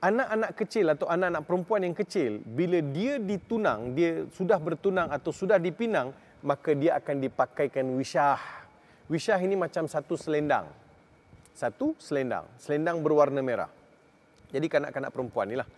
anak-anak 0.00 0.50
kecil 0.56 0.88
atau 0.90 1.06
anak-anak 1.06 1.44
perempuan 1.44 1.84
yang 1.84 1.94
kecil, 1.94 2.40
bila 2.42 2.80
dia 2.80 3.20
ditunang, 3.20 3.92
dia 3.92 4.24
sudah 4.32 4.56
bertunang 4.56 5.12
atau 5.12 5.30
sudah 5.30 5.60
dipinang, 5.60 6.10
maka 6.40 6.72
dia 6.72 6.96
akan 6.96 7.20
dipakaikan 7.20 7.84
wisyah. 7.94 8.40
Wisyah 9.12 9.38
ini 9.42 9.54
macam 9.54 9.84
satu 9.84 10.16
selendang 10.16 10.80
satu 11.60 11.92
selendang. 12.00 12.48
Selendang 12.56 13.04
berwarna 13.04 13.44
merah. 13.44 13.68
Jadi 14.50 14.66
kanak-kanak 14.66 15.12
perempuan 15.12 15.46
ni 15.52 15.60
lah. 15.60 15.68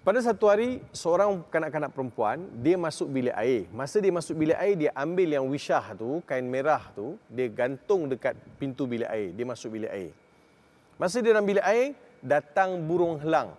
Pada 0.00 0.16
satu 0.24 0.48
hari, 0.48 0.80
seorang 0.96 1.44
kanak-kanak 1.52 1.92
perempuan, 1.92 2.48
dia 2.64 2.80
masuk 2.80 3.12
bilik 3.12 3.36
air. 3.36 3.68
Masa 3.68 4.00
dia 4.00 4.08
masuk 4.08 4.32
bilik 4.32 4.56
air, 4.56 4.72
dia 4.72 4.90
ambil 4.96 5.28
yang 5.28 5.44
wisyah 5.44 5.92
tu, 5.92 6.24
kain 6.24 6.40
merah 6.40 6.88
tu, 6.96 7.20
dia 7.28 7.52
gantung 7.52 8.08
dekat 8.08 8.32
pintu 8.56 8.88
bilik 8.88 9.04
air. 9.12 9.28
Dia 9.36 9.44
masuk 9.44 9.76
bilik 9.76 9.92
air. 9.92 10.08
Masa 10.96 11.20
dia 11.20 11.36
dalam 11.36 11.44
bilik 11.44 11.60
air, 11.60 11.92
datang 12.24 12.80
burung 12.80 13.20
helang. 13.20 13.52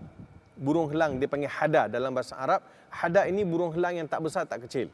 Burung 0.58 0.90
helang, 0.90 1.22
dia 1.22 1.30
panggil 1.30 1.46
hada 1.46 1.86
dalam 1.86 2.10
bahasa 2.10 2.34
Arab. 2.34 2.66
Hada 2.90 3.30
ini 3.30 3.46
burung 3.46 3.78
helang 3.78 4.02
yang 4.02 4.10
tak 4.10 4.26
besar, 4.26 4.50
tak 4.50 4.66
kecil. 4.66 4.90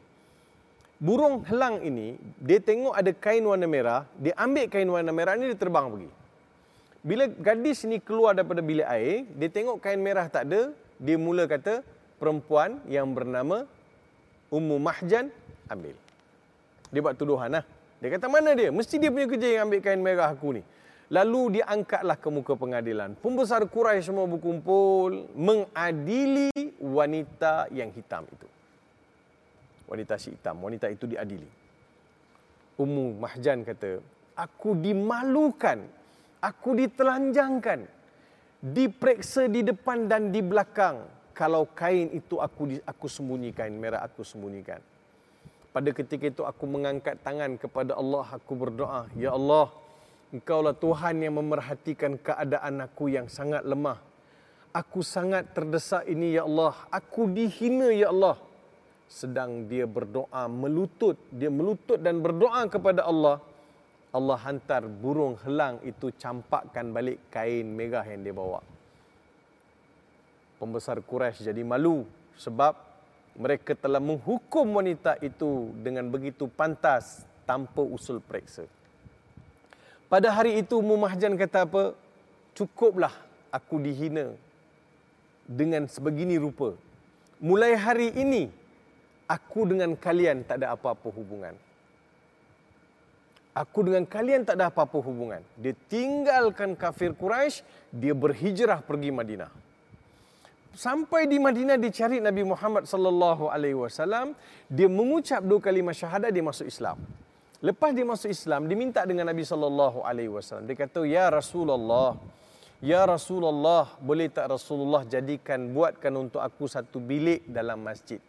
Burung 1.00 1.48
helang 1.48 1.80
ini, 1.80 2.20
dia 2.44 2.60
tengok 2.60 2.92
ada 2.92 3.08
kain 3.16 3.40
warna 3.40 3.64
merah, 3.64 4.04
dia 4.20 4.36
ambil 4.36 4.68
kain 4.68 4.84
warna 4.84 5.16
merah 5.16 5.32
ni, 5.32 5.48
dia 5.48 5.56
terbang 5.56 5.88
pergi. 5.88 6.12
Bila 7.00 7.24
gadis 7.24 7.88
ni 7.88 8.04
keluar 8.04 8.36
daripada 8.36 8.60
bilik 8.60 8.84
air, 8.84 9.24
dia 9.32 9.48
tengok 9.48 9.80
kain 9.80 9.96
merah 9.96 10.28
tak 10.28 10.44
ada, 10.44 10.76
dia 10.98 11.16
mula 11.16 11.46
kata, 11.46 11.82
perempuan 12.18 12.82
yang 12.90 13.14
bernama 13.14 13.64
Ummu 14.50 14.76
Mahjan, 14.82 15.30
ambil. 15.70 15.94
Dia 16.90 17.00
buat 17.00 17.16
tuduhan 17.16 17.50
lah. 17.52 17.64
Dia 18.02 18.14
kata, 18.14 18.26
mana 18.30 18.54
dia? 18.54 18.70
Mesti 18.74 18.98
dia 18.98 19.10
punya 19.10 19.26
kerja 19.26 19.48
yang 19.58 19.62
ambil 19.70 19.80
kain 19.82 20.02
merah 20.02 20.30
aku 20.30 20.58
ni. 20.58 20.62
Lalu 21.08 21.58
dia 21.58 21.64
angkatlah 21.64 22.20
ke 22.20 22.28
muka 22.28 22.52
pengadilan. 22.52 23.16
Pembesar 23.20 23.64
Quraisy 23.64 24.12
semua 24.12 24.28
berkumpul 24.28 25.32
mengadili 25.32 26.52
wanita 26.80 27.72
yang 27.72 27.88
hitam 27.96 28.28
itu. 28.28 28.48
Wanita 29.88 30.20
si 30.20 30.36
hitam, 30.36 30.60
wanita 30.60 30.92
itu 30.92 31.08
diadili. 31.08 31.48
Ummu 32.76 33.16
Mahjan 33.16 33.64
kata, 33.64 34.04
aku 34.36 34.76
dimalukan 34.76 35.80
aku 36.42 36.78
ditelanjangkan, 36.78 37.86
diperiksa 38.58 39.46
di 39.46 39.62
depan 39.62 40.10
dan 40.10 40.34
di 40.34 40.42
belakang. 40.42 41.06
Kalau 41.34 41.70
kain 41.70 42.10
itu 42.10 42.42
aku 42.42 42.82
aku 42.82 43.06
sembunyikan, 43.06 43.70
merah 43.78 44.02
aku 44.02 44.26
sembunyikan. 44.26 44.82
Pada 45.70 45.94
ketika 45.94 46.26
itu 46.26 46.42
aku 46.42 46.66
mengangkat 46.66 47.22
tangan 47.22 47.54
kepada 47.54 47.94
Allah, 47.94 48.26
aku 48.34 48.58
berdoa, 48.58 49.06
Ya 49.14 49.30
Allah, 49.30 49.70
Engkaulah 50.28 50.76
Tuhan 50.76 51.24
yang 51.24 51.40
memerhatikan 51.40 52.20
keadaan 52.20 52.84
aku 52.84 53.08
yang 53.08 53.32
sangat 53.32 53.64
lemah. 53.64 53.96
Aku 54.76 55.00
sangat 55.00 55.56
terdesak 55.56 56.04
ini, 56.04 56.36
Ya 56.36 56.44
Allah. 56.44 56.76
Aku 56.92 57.24
dihina, 57.32 57.88
Ya 57.88 58.12
Allah. 58.12 58.36
Sedang 59.08 59.64
dia 59.64 59.88
berdoa, 59.88 60.44
melutut. 60.52 61.16
Dia 61.32 61.48
melutut 61.48 61.96
dan 61.96 62.20
berdoa 62.20 62.60
kepada 62.68 63.08
Allah. 63.08 63.40
Allah 64.08 64.40
hantar 64.40 64.88
burung 64.88 65.36
helang 65.44 65.84
itu 65.84 66.08
campakkan 66.16 66.90
balik 66.96 67.20
kain 67.28 67.68
merah 67.68 68.04
yang 68.08 68.24
dia 68.24 68.32
bawa. 68.32 68.60
pembesar 70.58 70.98
Quraisy 70.98 71.46
jadi 71.46 71.62
malu 71.62 72.02
sebab 72.34 72.74
mereka 73.38 73.78
telah 73.78 74.02
menghukum 74.02 74.66
wanita 74.74 75.14
itu 75.22 75.70
dengan 75.78 76.10
begitu 76.10 76.50
pantas 76.50 77.22
tanpa 77.46 77.78
usul 77.78 78.18
periksa. 78.18 78.66
Pada 80.10 80.34
hari 80.34 80.58
itu 80.58 80.82
Mumahjan 80.82 81.38
kata 81.38 81.62
apa? 81.62 81.94
Cukuplah 82.58 83.14
aku 83.54 83.78
dihina 83.78 84.34
dengan 85.46 85.86
sebegini 85.86 86.34
rupa. 86.34 86.74
Mulai 87.38 87.78
hari 87.78 88.10
ini 88.18 88.50
aku 89.30 89.68
dengan 89.70 89.94
kalian 89.94 90.42
tak 90.42 90.58
ada 90.58 90.74
apa-apa 90.74 91.06
hubungan. 91.14 91.54
Aku 93.58 93.82
dengan 93.82 94.06
kalian 94.06 94.46
tak 94.46 94.54
ada 94.54 94.70
apa-apa 94.70 95.02
hubungan. 95.02 95.42
Dia 95.58 95.74
tinggalkan 95.90 96.78
kafir 96.78 97.10
Quraisy, 97.10 97.66
dia 97.90 98.14
berhijrah 98.14 98.78
pergi 98.86 99.10
Madinah. 99.10 99.50
Sampai 100.78 101.26
di 101.26 101.42
Madinah 101.42 101.74
dicari 101.74 102.22
Nabi 102.22 102.46
Muhammad 102.46 102.86
sallallahu 102.86 103.50
alaihi 103.50 103.74
wasallam, 103.74 104.38
dia 104.70 104.86
mengucap 104.86 105.42
dua 105.42 105.58
kalimah 105.58 105.90
syahadah 105.90 106.30
dia 106.30 106.38
masuk 106.38 106.70
Islam. 106.70 107.02
Lepas 107.58 107.90
dia 107.90 108.06
masuk 108.06 108.30
Islam, 108.30 108.70
diminta 108.70 109.02
dengan 109.02 109.26
Nabi 109.26 109.42
sallallahu 109.42 110.06
alaihi 110.06 110.30
wasallam. 110.30 110.70
Dia 110.70 110.78
kata, 110.78 111.02
"Ya 111.02 111.26
Rasulullah, 111.26 112.14
ya 112.78 113.02
Rasulullah, 113.10 113.90
boleh 113.98 114.30
tak 114.30 114.54
Rasulullah 114.54 115.02
jadikan 115.02 115.66
buatkan 115.74 116.14
untuk 116.14 116.38
aku 116.38 116.70
satu 116.70 117.02
bilik 117.02 117.42
dalam 117.50 117.82
masjid 117.82 118.22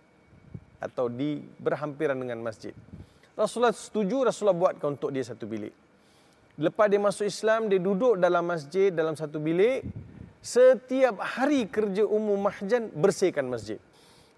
atau 0.81 1.05
di 1.05 1.45
berhampiran 1.61 2.17
dengan 2.17 2.41
masjid?" 2.41 2.73
Rasulullah 3.39 3.71
setuju, 3.71 4.27
Rasulullah 4.27 4.59
buatkan 4.67 4.99
untuk 4.99 5.15
dia 5.15 5.23
satu 5.23 5.47
bilik. 5.47 5.71
Lepas 6.59 6.91
dia 6.91 6.99
masuk 6.99 7.23
Islam, 7.23 7.71
dia 7.71 7.79
duduk 7.79 8.19
dalam 8.19 8.43
masjid 8.43 8.91
dalam 8.91 9.15
satu 9.15 9.39
bilik. 9.39 9.87
Setiap 10.43 11.23
hari 11.23 11.71
kerja 11.71 12.03
umum 12.03 12.35
mahjan 12.35 12.91
bersihkan 12.91 13.47
masjid. 13.47 13.79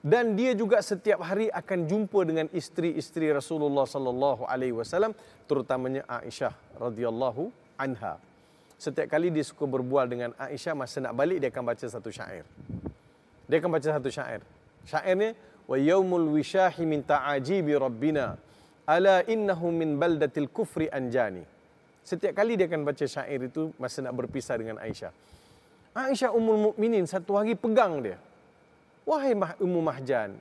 Dan 0.01 0.37
dia 0.37 0.53
juga 0.53 0.81
setiap 0.81 1.21
hari 1.25 1.49
akan 1.49 1.89
jumpa 1.89 2.25
dengan 2.25 2.45
isteri-isteri 2.53 3.33
Rasulullah 3.33 3.85
sallallahu 3.85 4.49
alaihi 4.49 4.73
wasallam 4.73 5.13
terutamanya 5.45 6.05
Aisyah 6.09 6.53
radhiyallahu 6.77 7.49
anha. 7.77 8.17
Setiap 8.81 9.13
kali 9.13 9.29
dia 9.29 9.45
suka 9.45 9.69
berbual 9.69 10.09
dengan 10.09 10.33
Aisyah 10.41 10.73
masa 10.73 11.05
nak 11.05 11.13
balik 11.13 11.41
dia 11.41 11.53
akan 11.53 11.65
baca 11.69 11.85
satu 11.85 12.09
syair. 12.09 12.45
Dia 13.45 13.61
akan 13.61 13.69
baca 13.77 13.87
satu 13.93 14.09
syair. 14.09 14.41
Syairnya 14.89 15.37
wa 15.69 15.77
yaumul 15.77 16.33
wishahi 16.33 16.81
min 16.85 17.05
ta'ajibi 17.05 17.77
rabbina 17.77 18.41
ala 18.87 19.25
innahu 19.25 19.69
min 19.73 19.97
baldatil 19.97 20.49
kufri 20.49 20.89
anjani 20.89 21.45
setiap 22.01 22.33
kali 22.37 22.57
dia 22.57 22.65
akan 22.65 22.81
baca 22.85 23.05
syair 23.05 23.45
itu 23.45 23.69
masa 23.77 24.01
nak 24.01 24.17
berpisah 24.17 24.57
dengan 24.57 24.81
Aisyah 24.81 25.13
Aisyah 25.91 26.31
Ummul 26.31 26.71
Mukminin 26.71 27.03
satu 27.03 27.35
hari 27.35 27.51
pegang 27.51 27.99
dia. 27.99 28.15
Wahai 29.03 29.35
Ummu 29.35 29.83
Mahjan, 29.83 30.39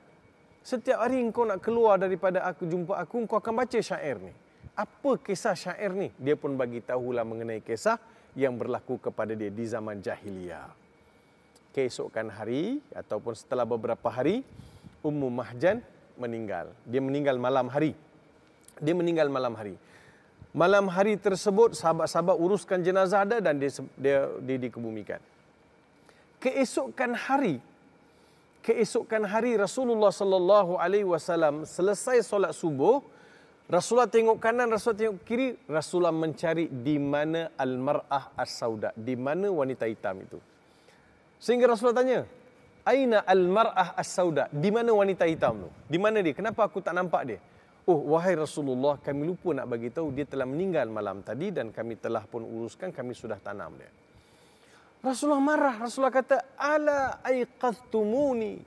setiap 0.63 1.03
hari 1.03 1.19
engkau 1.19 1.43
nak 1.43 1.59
keluar 1.59 1.99
daripada 1.99 2.47
aku 2.47 2.63
jumpa 2.63 2.95
aku, 2.95 3.27
engkau 3.27 3.35
akan 3.35 3.59
baca 3.59 3.75
syair 3.81 4.15
ni. 4.21 4.31
Apa 4.79 5.19
kisah 5.19 5.51
syair 5.51 5.91
ni? 5.91 6.07
Dia 6.15 6.39
pun 6.39 6.55
bagi 6.55 6.79
tahulah 6.79 7.27
mengenai 7.27 7.59
kisah 7.59 7.99
yang 8.31 8.55
berlaku 8.55 8.95
kepada 8.95 9.35
dia 9.35 9.51
di 9.51 9.67
zaman 9.67 9.99
jahiliyah. 9.99 10.71
Keesokan 11.75 12.31
hari 12.31 12.79
ataupun 12.95 13.35
setelah 13.35 13.67
beberapa 13.67 14.07
hari, 14.07 14.47
Ummu 15.03 15.27
Mahjan 15.35 15.83
meninggal. 16.15 16.71
Dia 16.87 17.03
meninggal 17.03 17.35
malam 17.35 17.67
hari. 17.67 17.91
Dia 18.81 18.97
meninggal 18.97 19.29
malam 19.29 19.53
hari. 19.53 19.77
Malam 20.51 20.91
hari 20.91 21.15
tersebut 21.15 21.77
sahabat-sahabat 21.77 22.35
uruskan 22.35 22.83
jenazah 22.83 23.23
dia 23.23 23.39
dan 23.39 23.55
dia 23.61 23.71
dia, 23.95 24.27
dia 24.41 24.57
dikebumikan. 24.57 25.21
Keesokan 26.41 27.15
hari 27.15 27.61
keesokan 28.65 29.23
hari 29.29 29.55
Rasulullah 29.55 30.11
sallallahu 30.11 30.75
alaihi 30.75 31.07
wasallam 31.07 31.63
selesai 31.63 32.25
solat 32.25 32.51
subuh 32.51 32.99
Rasulullah 33.71 34.11
tengok 34.11 34.43
kanan 34.43 34.67
Rasulullah 34.67 35.07
tengok 35.07 35.17
kiri 35.23 35.55
Rasulullah 35.71 36.11
mencari 36.11 36.67
di 36.67 36.99
mana 36.99 37.55
al-mar'ah 37.55 38.35
as-sauda 38.35 38.91
di 38.97 39.15
mana 39.15 39.47
wanita 39.47 39.87
hitam 39.87 40.19
itu. 40.19 40.41
Sehingga 41.39 41.71
Rasulullah 41.71 42.01
tanya 42.03 42.19
aina 42.83 43.23
al-mar'ah 43.23 43.95
as-sauda? 43.95 44.51
Di 44.51 44.67
mana 44.67 44.91
wanita 44.91 45.23
hitam 45.23 45.63
tu? 45.63 45.69
Di 45.87 45.95
mana 45.95 46.19
dia? 46.19 46.35
Kenapa 46.35 46.67
aku 46.67 46.83
tak 46.83 46.91
nampak 46.91 47.23
dia 47.23 47.39
Oh 47.89 47.97
wahai 48.13 48.37
Rasulullah 48.37 49.01
kami 49.01 49.25
lupa 49.25 49.57
nak 49.57 49.65
bagi 49.65 49.89
tahu 49.89 50.13
dia 50.13 50.29
telah 50.29 50.45
meninggal 50.45 50.85
malam 50.89 51.25
tadi 51.25 51.49
dan 51.49 51.73
kami 51.73 51.97
telah 51.97 52.21
pun 52.29 52.45
uruskan 52.45 52.93
kami 52.93 53.17
sudah 53.17 53.41
tanam 53.41 53.73
dia 53.73 53.89
Rasulullah 55.01 55.41
marah. 55.41 55.75
Rasulullah 55.81 56.13
kata, 56.13 56.37
Ala 56.61 57.25
aiqaztumuni. 57.25 58.61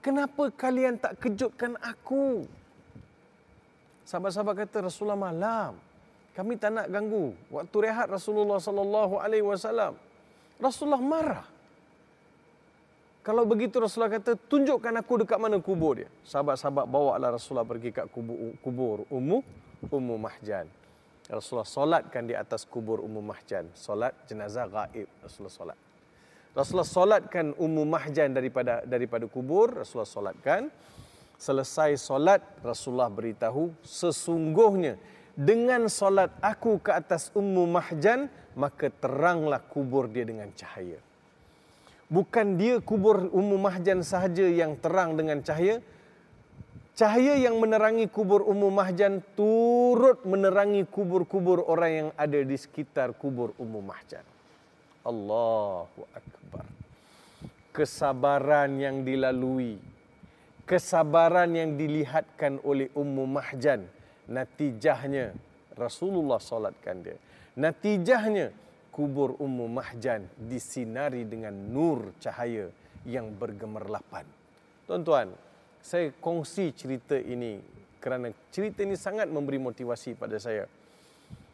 Kenapa 0.00 0.48
kalian 0.50 0.98
tak 0.98 1.20
kejutkan 1.20 1.76
aku? 1.78 2.48
Sahabat-sahabat 4.08 4.66
kata, 4.66 4.88
Rasulullah 4.88 5.20
malam. 5.20 5.76
Kami 6.32 6.56
tak 6.56 6.72
nak 6.72 6.88
ganggu. 6.88 7.36
Waktu 7.52 7.76
rehat 7.76 8.08
Rasulullah 8.08 8.56
sallallahu 8.56 9.20
alaihi 9.20 9.44
wasallam. 9.44 10.00
Rasulullah 10.56 11.04
marah. 11.04 11.46
Kalau 13.22 13.46
begitu 13.46 13.78
Rasulullah 13.78 14.18
kata, 14.18 14.34
tunjukkan 14.34 14.98
aku 14.98 15.22
dekat 15.22 15.38
mana 15.38 15.62
kubur 15.62 15.94
dia. 15.94 16.10
Sahabat-sahabat 16.26 16.90
bawa 16.90 17.14
lah 17.22 17.30
Rasulullah 17.30 17.62
pergi 17.62 17.94
kat 17.94 18.10
kubur, 18.10 18.34
kubur 18.58 19.06
Ummu, 19.14 19.38
Ummu 19.86 20.14
Mahjan. 20.18 20.66
Rasulullah 21.30 21.62
solatkan 21.62 22.26
di 22.26 22.34
atas 22.34 22.66
kubur 22.66 22.98
Ummu 22.98 23.22
Mahjan. 23.22 23.70
Solat 23.78 24.10
jenazah 24.26 24.66
gaib 24.66 25.06
Rasulullah 25.22 25.54
solat. 25.54 25.78
Rasulullah 26.50 26.90
solatkan 26.90 27.54
Ummu 27.54 27.82
Mahjan 27.86 28.34
daripada 28.34 28.82
daripada 28.82 29.30
kubur. 29.30 29.70
Rasulullah 29.70 30.10
solatkan. 30.10 30.66
Selesai 31.38 31.98
solat, 31.98 32.42
Rasulullah 32.62 33.10
beritahu 33.10 33.70
sesungguhnya 33.82 34.98
dengan 35.38 35.86
solat 35.86 36.30
aku 36.42 36.82
ke 36.82 36.90
atas 36.90 37.30
Ummu 37.38 37.70
Mahjan, 37.70 38.26
maka 38.58 38.90
teranglah 38.90 39.62
kubur 39.62 40.10
dia 40.10 40.26
dengan 40.26 40.50
cahaya. 40.54 40.98
Bukan 42.12 42.60
dia 42.60 42.76
kubur 42.84 43.32
Ummu 43.32 43.56
Mahjan 43.56 44.04
sahaja 44.04 44.44
yang 44.44 44.76
terang 44.76 45.16
dengan 45.16 45.40
cahaya, 45.40 45.80
Cahaya 46.92 47.40
yang 47.40 47.56
menerangi 47.56 48.04
kubur 48.04 48.44
Ummu 48.44 48.68
Mahjan 48.68 49.24
turut 49.32 50.20
menerangi 50.28 50.84
kubur-kubur 50.84 51.64
orang 51.64 51.90
yang 51.90 52.08
ada 52.20 52.36
di 52.36 52.52
sekitar 52.52 53.16
kubur 53.16 53.56
Ummu 53.56 53.80
Mahjan. 53.80 54.20
Allahu 55.00 56.04
Akbar. 56.12 56.68
Kesabaran 57.72 58.76
yang 58.76 59.08
dilalui, 59.08 59.80
kesabaran 60.68 61.56
yang 61.56 61.80
dilihatkan 61.80 62.60
oleh 62.60 62.92
Ummu 62.92 63.24
Mahjan, 63.24 63.88
natijahnya 64.28 65.32
Rasulullah 65.72 66.36
solatkan 66.36 67.00
dia. 67.00 67.16
Natijahnya 67.56 68.52
kubur 68.92 69.40
Ummu 69.40 69.72
Mahjan 69.72 70.28
disinari 70.36 71.24
dengan 71.24 71.56
nur 71.56 72.12
cahaya 72.20 72.68
yang 73.08 73.32
bergemerlapan. 73.32 74.28
Tuan-tuan, 74.84 75.32
saya 75.80 76.12
kongsi 76.20 76.76
cerita 76.76 77.16
ini 77.16 77.58
kerana 77.98 78.30
cerita 78.52 78.84
ini 78.84 78.94
sangat 78.94 79.32
memberi 79.32 79.56
motivasi 79.56 80.14
pada 80.14 80.36
saya. 80.36 80.68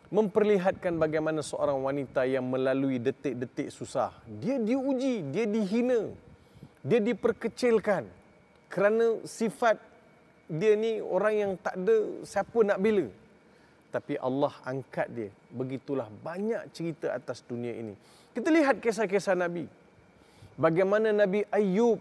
Memperlihatkan 0.08 0.96
bagaimana 0.96 1.44
seorang 1.44 1.78
wanita 1.84 2.24
yang 2.24 2.48
melalui 2.48 2.96
detik-detik 2.96 3.68
susah, 3.68 4.10
dia 4.24 4.56
diuji, 4.56 5.28
dia 5.28 5.44
dihina, 5.44 6.08
dia 6.80 6.98
diperkecilkan 6.98 8.08
kerana 8.72 9.20
sifat 9.28 9.76
dia 10.48 10.72
ni 10.80 11.04
orang 11.04 11.34
yang 11.36 11.52
tak 11.60 11.76
ada 11.76 12.24
siapa 12.24 12.58
nak 12.64 12.80
bela. 12.80 13.12
Tapi 13.88 14.20
Allah 14.20 14.52
angkat 14.68 15.08
dia. 15.08 15.30
Begitulah 15.48 16.12
banyak 16.20 16.68
cerita 16.76 17.12
atas 17.12 17.40
dunia 17.40 17.72
ini. 17.72 17.96
Kita 18.36 18.52
lihat 18.52 18.84
kisah-kisah 18.84 19.34
Nabi. 19.34 19.64
Bagaimana 20.60 21.14
Nabi 21.14 21.46
Ayub 21.48 21.96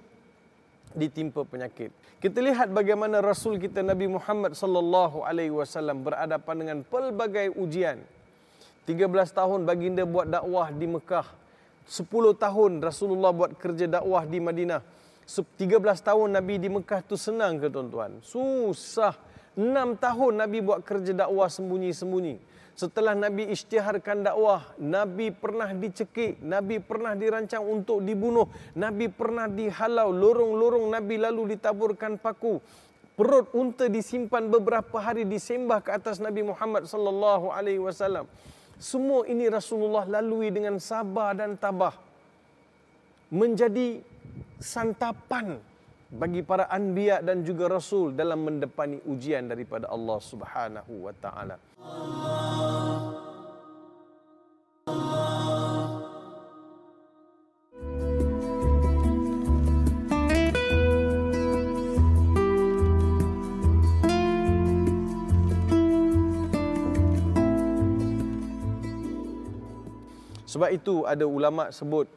ditimpa 0.98 1.48
penyakit. 1.48 1.94
Kita 2.18 2.42
lihat 2.42 2.74
bagaimana 2.74 3.22
Rasul 3.22 3.62
kita 3.62 3.86
Nabi 3.86 4.10
Muhammad 4.10 4.58
sallallahu 4.58 5.22
alaihi 5.22 5.54
wasallam 5.54 6.02
berhadapan 6.02 6.56
dengan 6.58 6.78
pelbagai 6.82 7.54
ujian. 7.54 8.02
13 8.90 9.12
tahun 9.36 9.68
baginda 9.68 10.08
buat 10.08 10.26
dakwah 10.32 10.72
di 10.74 10.88
Mekah. 10.88 11.28
10 11.88 12.08
tahun 12.36 12.72
Rasulullah 12.84 13.32
buat 13.32 13.56
kerja 13.56 13.86
dakwah 13.88 14.24
di 14.26 14.40
Madinah. 14.42 14.82
13 15.28 15.84
tahun 16.02 16.30
Nabi 16.40 16.56
di 16.58 16.72
Mekah 16.72 17.04
tu 17.04 17.20
senang 17.20 17.60
ke 17.60 17.68
tuan-tuan? 17.68 18.24
Susah. 18.24 19.14
6 19.58 19.98
tahun 19.98 20.34
Nabi 20.38 20.62
buat 20.62 20.86
kerja 20.86 21.18
dakwah 21.18 21.50
sembunyi-sembunyi. 21.50 22.38
Setelah 22.78 23.18
Nabi 23.18 23.50
isytiharkan 23.50 24.22
dakwah, 24.22 24.62
Nabi 24.78 25.34
pernah 25.34 25.74
dicekik, 25.74 26.38
Nabi 26.46 26.78
pernah 26.78 27.18
dirancang 27.18 27.66
untuk 27.66 28.06
dibunuh, 28.06 28.46
Nabi 28.78 29.10
pernah 29.10 29.50
dihalau, 29.50 30.14
lorong-lorong 30.14 30.94
Nabi 30.94 31.18
lalu 31.18 31.58
ditaburkan 31.58 32.22
paku. 32.22 32.62
Perut 33.18 33.50
unta 33.58 33.90
disimpan 33.90 34.46
beberapa 34.46 35.02
hari 35.02 35.26
disembah 35.26 35.82
ke 35.82 35.90
atas 35.90 36.22
Nabi 36.22 36.46
Muhammad 36.46 36.86
sallallahu 36.86 37.50
alaihi 37.50 37.82
wasallam. 37.82 38.30
Semua 38.78 39.26
ini 39.26 39.50
Rasulullah 39.50 40.06
lalui 40.06 40.54
dengan 40.54 40.78
sabar 40.78 41.34
dan 41.34 41.58
tabah. 41.58 41.98
menjadi 43.28 44.00
santapan 44.56 45.60
bagi 46.08 46.40
para 46.40 46.72
anbiya 46.72 47.20
dan 47.20 47.44
juga 47.44 47.68
rasul 47.68 48.16
dalam 48.16 48.48
mendepani 48.48 49.04
ujian 49.04 49.52
daripada 49.52 49.92
Allah 49.92 50.20
Subhanahu 50.24 51.04
wa 51.04 51.14
taala. 51.20 51.60
Sebab 70.48 70.72
itu 70.72 71.04
ada 71.04 71.28
ulama 71.28 71.70
sebut 71.76 72.08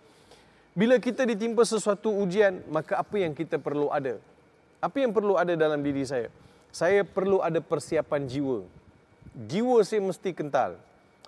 bila 0.71 1.03
kita 1.03 1.27
ditimpa 1.27 1.67
sesuatu 1.67 2.15
ujian, 2.15 2.63
maka 2.71 3.03
apa 3.03 3.17
yang 3.19 3.35
kita 3.35 3.59
perlu 3.59 3.91
ada? 3.91 4.23
Apa 4.79 5.03
yang 5.03 5.11
perlu 5.11 5.35
ada 5.35 5.53
dalam 5.59 5.83
diri 5.83 6.07
saya? 6.07 6.31
Saya 6.71 7.03
perlu 7.03 7.43
ada 7.43 7.59
persiapan 7.59 8.31
jiwa. 8.31 8.63
Jiwa 9.35 9.83
saya 9.83 10.01
mesti 10.01 10.31
kental. 10.31 10.79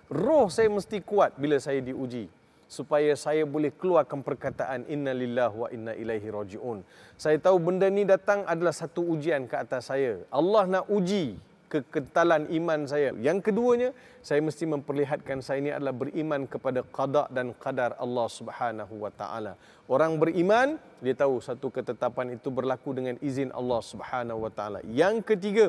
Roh 0.07 0.47
saya 0.47 0.71
mesti 0.71 1.03
kuat 1.03 1.35
bila 1.35 1.59
saya 1.59 1.83
diuji 1.83 2.31
supaya 2.73 3.13
saya 3.13 3.45
boleh 3.45 3.69
keluarkan 3.69 4.25
perkataan 4.25 4.89
inna 4.89 5.13
lillahi 5.13 5.55
wa 5.55 5.67
inna 5.69 5.93
ilaihi 5.93 6.27
rajiun. 6.33 6.81
Saya 7.19 7.37
tahu 7.37 7.61
benda 7.61 7.85
ni 7.91 8.01
datang 8.07 8.41
adalah 8.49 8.73
satu 8.73 9.05
ujian 9.05 9.45
ke 9.45 9.55
atas 9.59 9.93
saya. 9.93 10.23
Allah 10.33 10.65
nak 10.65 10.85
uji 10.89 11.37
kekentalan 11.73 12.45
iman 12.53 12.85
saya. 12.85 13.09
Yang 13.17 13.49
keduanya, 13.49 13.89
saya 14.21 14.45
mesti 14.45 14.69
memperlihatkan 14.69 15.41
saya 15.41 15.57
ini 15.57 15.73
adalah 15.73 15.97
beriman 15.97 16.45
kepada 16.45 16.85
qada 16.85 17.25
dan 17.33 17.57
qadar 17.57 17.97
Allah 17.97 18.27
Subhanahu 18.29 18.93
wa 19.01 19.09
taala. 19.09 19.57
Orang 19.89 20.21
beriman, 20.21 20.77
dia 21.01 21.17
tahu 21.17 21.41
satu 21.41 21.73
ketetapan 21.73 22.37
itu 22.37 22.53
berlaku 22.53 22.93
dengan 22.93 23.17
izin 23.17 23.49
Allah 23.49 23.81
Subhanahu 23.81 24.45
wa 24.45 24.51
taala. 24.53 24.85
Yang 24.85 25.33
ketiga, 25.33 25.67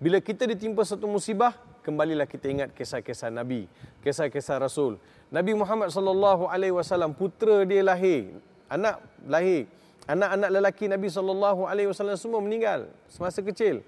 bila 0.00 0.16
kita 0.24 0.48
ditimpa 0.48 0.80
satu 0.88 1.04
musibah, 1.04 1.52
kembalilah 1.84 2.24
kita 2.24 2.48
ingat 2.48 2.72
kisah-kisah 2.72 3.28
Nabi, 3.28 3.68
kisah-kisah 4.00 4.56
Rasul. 4.56 4.96
Nabi 5.28 5.52
Muhammad 5.52 5.92
sallallahu 5.92 6.48
alaihi 6.48 6.72
wasallam 6.72 7.12
putera 7.12 7.68
dia 7.68 7.84
lahir, 7.84 8.32
anak 8.72 8.96
lahir. 9.28 9.68
Anak-anak 10.10 10.50
lelaki 10.50 10.90
Nabi 10.90 11.06
sallallahu 11.06 11.70
alaihi 11.70 11.86
wasallam 11.86 12.18
semua 12.18 12.42
meninggal 12.42 12.90
semasa 13.06 13.38
kecil. 13.44 13.84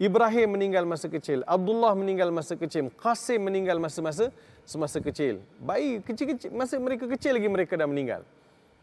Ibrahim 0.00 0.56
meninggal 0.56 0.88
masa 0.88 1.12
kecil, 1.12 1.44
Abdullah 1.44 1.92
meninggal 1.92 2.32
masa 2.32 2.56
kecil, 2.56 2.88
Qasim 2.96 3.44
meninggal 3.44 3.76
masa-masa 3.76 4.32
semasa 4.64 4.96
kecil. 4.96 5.44
Bayi 5.60 6.00
kecil-kecil 6.00 6.48
masa 6.56 6.80
mereka 6.80 7.04
kecil 7.04 7.36
lagi 7.36 7.52
mereka 7.52 7.76
dah 7.76 7.84
meninggal. 7.84 8.24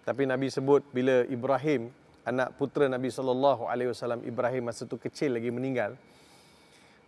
Tapi 0.06 0.30
Nabi 0.30 0.54
sebut 0.54 0.86
bila 0.94 1.26
Ibrahim 1.26 1.90
anak 2.22 2.54
putera 2.62 2.86
Nabi 2.86 3.10
sallallahu 3.10 3.66
alaihi 3.66 3.90
wasallam 3.90 4.22
Ibrahim 4.30 4.70
masa 4.70 4.86
tu 4.86 5.02
kecil 5.02 5.34
lagi 5.42 5.50
meninggal. 5.50 5.98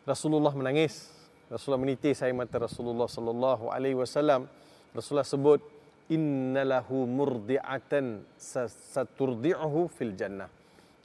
Rasulullah 0.10 0.58
menangis. 0.58 1.14
Rasulullah 1.46 1.82
menitis 1.86 2.26
air 2.26 2.34
mata 2.34 2.58
Rasulullah 2.58 3.06
sallallahu 3.06 3.70
alaihi 3.70 3.94
wasallam. 3.94 4.50
Rasulullah 4.90 5.26
sebut 5.26 5.62
innalahu 6.10 7.06
murdi'atan 7.06 8.26
saturdi'uhu 8.42 9.86
fil 9.94 10.18
jannah. 10.18 10.50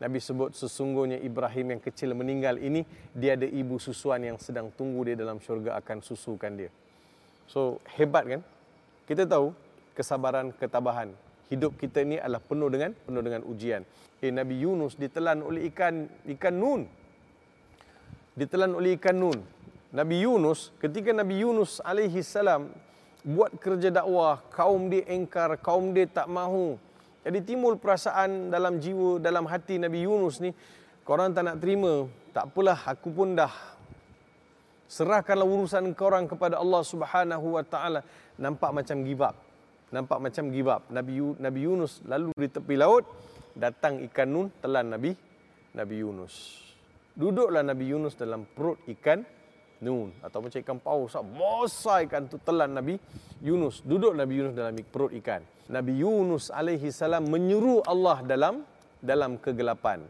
Nabi 0.05 0.21
sebut 0.21 0.53
sesungguhnya 0.53 1.17
Ibrahim 1.17 1.73
yang 1.73 1.81
kecil 1.81 2.12
meninggal 2.12 2.61
ini 2.61 2.85
dia 3.17 3.40
ada 3.40 3.49
ibu 3.49 3.81
susuan 3.81 4.21
yang 4.21 4.37
sedang 4.37 4.69
tunggu 4.69 5.09
dia 5.09 5.17
dalam 5.17 5.40
syurga 5.40 5.81
akan 5.81 6.05
susukan 6.05 6.53
dia. 6.53 6.69
So 7.49 7.81
hebat 7.97 8.29
kan? 8.29 8.45
Kita 9.09 9.25
tahu 9.25 9.57
kesabaran, 9.97 10.53
ketabahan. 10.61 11.17
Hidup 11.49 11.81
kita 11.81 12.05
ini 12.05 12.21
adalah 12.21 12.45
penuh 12.45 12.69
dengan 12.69 12.93
penuh 12.93 13.23
dengan 13.25 13.49
ujian. 13.49 13.81
Eh, 14.21 14.29
Nabi 14.29 14.61
Yunus 14.61 15.01
ditelan 15.01 15.40
oleh 15.40 15.73
ikan 15.73 16.05
ikan 16.37 16.53
nun. 16.53 16.85
Ditelan 18.37 18.77
oleh 18.77 19.01
ikan 19.01 19.17
nun. 19.17 19.40
Nabi 19.88 20.21
Yunus 20.21 20.69
ketika 20.85 21.17
Nabi 21.17 21.40
Yunus 21.40 21.81
alaihi 21.81 22.21
salam 22.21 22.69
buat 23.25 23.57
kerja 23.57 23.88
dakwah, 23.88 24.45
kaum 24.53 24.93
dia 24.93 25.09
engkar, 25.09 25.57
kaum 25.64 25.97
dia 25.97 26.05
tak 26.05 26.29
mahu 26.29 26.77
jadi 27.24 27.40
timbul 27.40 27.80
perasaan 27.80 28.52
dalam 28.52 28.76
jiwa, 28.76 29.16
dalam 29.16 29.48
hati 29.48 29.80
Nabi 29.80 30.04
Yunus 30.04 30.44
ni, 30.44 30.52
korang 31.08 31.32
tak 31.32 31.48
nak 31.48 31.56
terima, 31.56 32.04
tak 32.37 32.52
apalah, 32.52 32.84
aku 32.84 33.08
pun 33.08 33.32
dah 33.32 33.48
serahkanlah 34.84 35.48
urusan 35.48 35.88
korang 35.96 36.28
kepada 36.28 36.60
Allah 36.60 36.84
Subhanahu 36.84 37.56
wa 37.56 37.64
taala. 37.64 38.04
Nampak 38.37 38.76
macam 38.76 39.00
give 39.00 39.24
up. 39.24 39.37
Nampak 39.88 40.20
macam 40.20 40.44
give 40.52 40.68
up. 40.68 40.84
Nabi 40.92 41.16
Nabi 41.40 41.60
Yunus 41.64 42.04
lalu 42.04 42.28
di 42.37 42.48
tepi 42.52 42.76
laut, 42.76 43.08
datang 43.56 44.04
ikan 44.04 44.28
nun 44.28 44.46
telan 44.60 44.92
Nabi 44.92 45.16
Nabi 45.72 45.94
Yunus. 46.04 46.60
Duduklah 47.16 47.64
Nabi 47.64 47.88
Yunus 47.88 48.18
dalam 48.20 48.44
perut 48.44 48.84
ikan 48.98 49.24
nun 49.85 50.09
atau 50.25 50.40
macam 50.40 50.59
ikan 50.64 50.79
paus 50.81 51.12
besar 51.12 52.09
ikan 52.09 52.25
tu 52.25 52.40
telan 52.40 52.73
Nabi 52.73 52.97
Yunus 53.44 53.85
duduk 53.85 54.16
Nabi 54.16 54.40
Yunus 54.40 54.55
dalam 54.57 54.73
perut 54.88 55.12
ikan 55.20 55.44
Nabi 55.68 56.01
Yunus 56.05 56.53
alaihi 56.53 56.92
salam 56.92 57.25
menyuruh 57.25 57.81
Allah 57.88 58.20
dalam 58.20 58.55
dalam 59.01 59.40
kegelapan. 59.40 60.05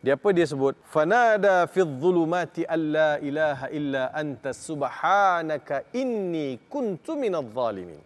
Dia 0.00 0.14
apa 0.16 0.28
dia 0.30 0.46
sebut? 0.46 0.78
Fanada 0.86 1.66
fi 1.66 1.82
dhulumati 1.82 2.62
alla 2.64 3.18
ilaha 3.18 3.66
illa 3.74 4.14
anta 4.14 4.54
subhanaka 4.54 5.90
inni 5.98 6.56
kuntu 6.70 7.18
minadh 7.18 7.50
zalimin. 7.52 8.00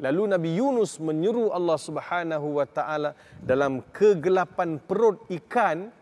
Lalu 0.00 0.22
Nabi 0.32 0.50
Yunus 0.56 0.96
menyuruh 0.96 1.52
Allah 1.52 1.76
Subhanahu 1.76 2.56
wa 2.56 2.64
taala 2.64 3.12
dalam 3.36 3.84
kegelapan 3.92 4.80
perut 4.80 5.28
ikan 5.28 5.92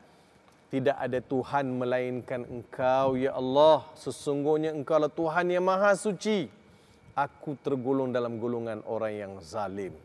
tidak 0.69 0.97
ada 1.01 1.19
Tuhan 1.25 1.81
melainkan 1.81 2.45
Engkau 2.49 3.17
ya 3.17 3.33
Allah. 3.37 3.89
Sesungguhnya 3.97 4.77
Engkau 4.77 5.01
adalah 5.01 5.13
Tuhan 5.13 5.49
yang 5.49 5.65
maha 5.65 5.97
suci. 5.97 6.49
Aku 7.17 7.57
tergolong 7.61 8.13
dalam 8.15 8.39
golongan 8.39 8.85
orang 8.87 9.13
yang 9.17 9.33
zalim 9.43 9.97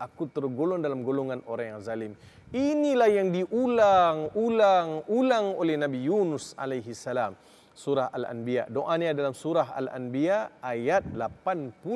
aku 0.00 0.32
tergolong 0.32 0.80
dalam 0.80 1.04
golongan 1.04 1.44
orang 1.44 1.76
yang 1.76 1.84
zalim. 1.84 2.16
Inilah 2.50 3.06
yang 3.12 3.30
diulang-ulang-ulang 3.30 5.54
oleh 5.54 5.76
Nabi 5.76 6.08
Yunus 6.08 6.56
alaihi 6.56 6.96
salam. 6.96 7.36
Surah 7.80 8.12
Al-Anbiya. 8.12 8.68
Doa 8.68 8.92
ini 9.00 9.08
dalam 9.16 9.32
surah 9.32 9.72
Al-Anbiya 9.72 10.60
ayat 10.60 11.00
87. 11.16 11.88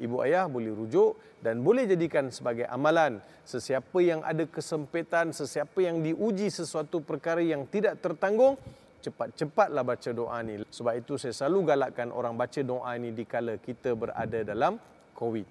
Ibu 0.00 0.16
ayah 0.24 0.48
boleh 0.48 0.72
rujuk 0.72 1.44
dan 1.44 1.60
boleh 1.60 1.84
jadikan 1.84 2.32
sebagai 2.32 2.64
amalan. 2.64 3.20
Sesiapa 3.44 4.00
yang 4.00 4.24
ada 4.24 4.48
kesempitan, 4.48 5.36
sesiapa 5.36 5.76
yang 5.84 6.00
diuji 6.00 6.48
sesuatu 6.48 7.04
perkara 7.04 7.44
yang 7.44 7.68
tidak 7.68 8.00
tertanggung, 8.00 8.56
cepat-cepatlah 9.04 9.84
baca 9.84 10.10
doa 10.16 10.40
ini. 10.40 10.64
Sebab 10.72 10.94
itu 10.96 11.20
saya 11.20 11.36
selalu 11.36 11.68
galakkan 11.76 12.08
orang 12.08 12.32
baca 12.40 12.60
doa 12.64 12.88
ini 12.96 13.12
dikala 13.12 13.60
kita 13.60 13.92
berada 13.92 14.40
dalam 14.40 14.80
COVID. 15.12 15.44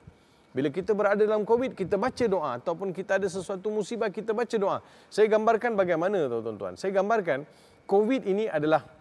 Bila 0.49 0.73
kita 0.73 0.97
berada 0.97 1.21
dalam 1.21 1.45
COVID, 1.45 1.77
kita 1.77 2.01
baca 2.01 2.25
doa 2.25 2.57
ataupun 2.57 2.89
kita 2.89 3.21
ada 3.21 3.29
sesuatu 3.29 3.69
musibah, 3.69 4.09
kita 4.09 4.33
baca 4.33 4.57
doa. 4.57 4.81
Saya 5.13 5.29
gambarkan 5.29 5.77
bagaimana 5.77 6.25
tuan-tuan. 6.25 6.73
Saya 6.73 6.89
gambarkan 6.89 7.45
COVID 7.85 8.25
ini 8.25 8.49
adalah 8.49 8.96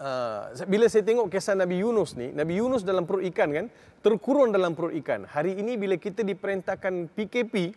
uh, 0.00 0.50
bila 0.66 0.88
saya 0.88 1.04
tengok 1.04 1.28
kisah 1.28 1.54
Nabi 1.54 1.84
Yunus 1.84 2.16
ni, 2.16 2.32
Nabi 2.32 2.58
Yunus 2.58 2.82
dalam 2.82 3.04
perut 3.04 3.22
ikan 3.30 3.52
kan, 3.52 3.66
terkurung 4.00 4.50
dalam 4.50 4.72
perut 4.72 4.96
ikan. 5.04 5.28
Hari 5.28 5.60
ini 5.60 5.76
bila 5.76 6.00
kita 6.00 6.24
diperintahkan 6.24 7.12
PKP, 7.12 7.76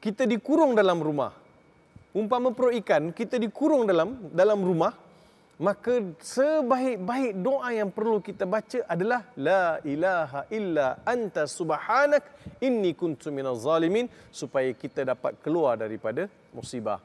kita 0.00 0.24
dikurung 0.24 0.72
dalam 0.72 0.98
rumah. 0.98 1.36
Umpama 2.10 2.50
perut 2.50 2.74
ikan, 2.80 3.14
kita 3.14 3.38
dikurung 3.38 3.86
dalam 3.86 4.32
dalam 4.34 4.58
rumah, 4.64 4.90
maka 5.60 6.00
sebaik-baik 6.24 7.36
doa 7.38 7.68
yang 7.70 7.92
perlu 7.92 8.18
kita 8.24 8.48
baca 8.48 8.80
adalah 8.88 9.28
la 9.36 9.76
ilaha 9.84 10.48
illa 10.48 11.04
anta 11.04 11.44
subhanak 11.44 12.24
inni 12.64 12.96
kuntu 12.96 13.28
minaz 13.28 13.60
zalimin 13.62 14.08
supaya 14.32 14.72
kita 14.72 15.04
dapat 15.04 15.36
keluar 15.44 15.76
daripada 15.76 16.32
musibah 16.56 16.98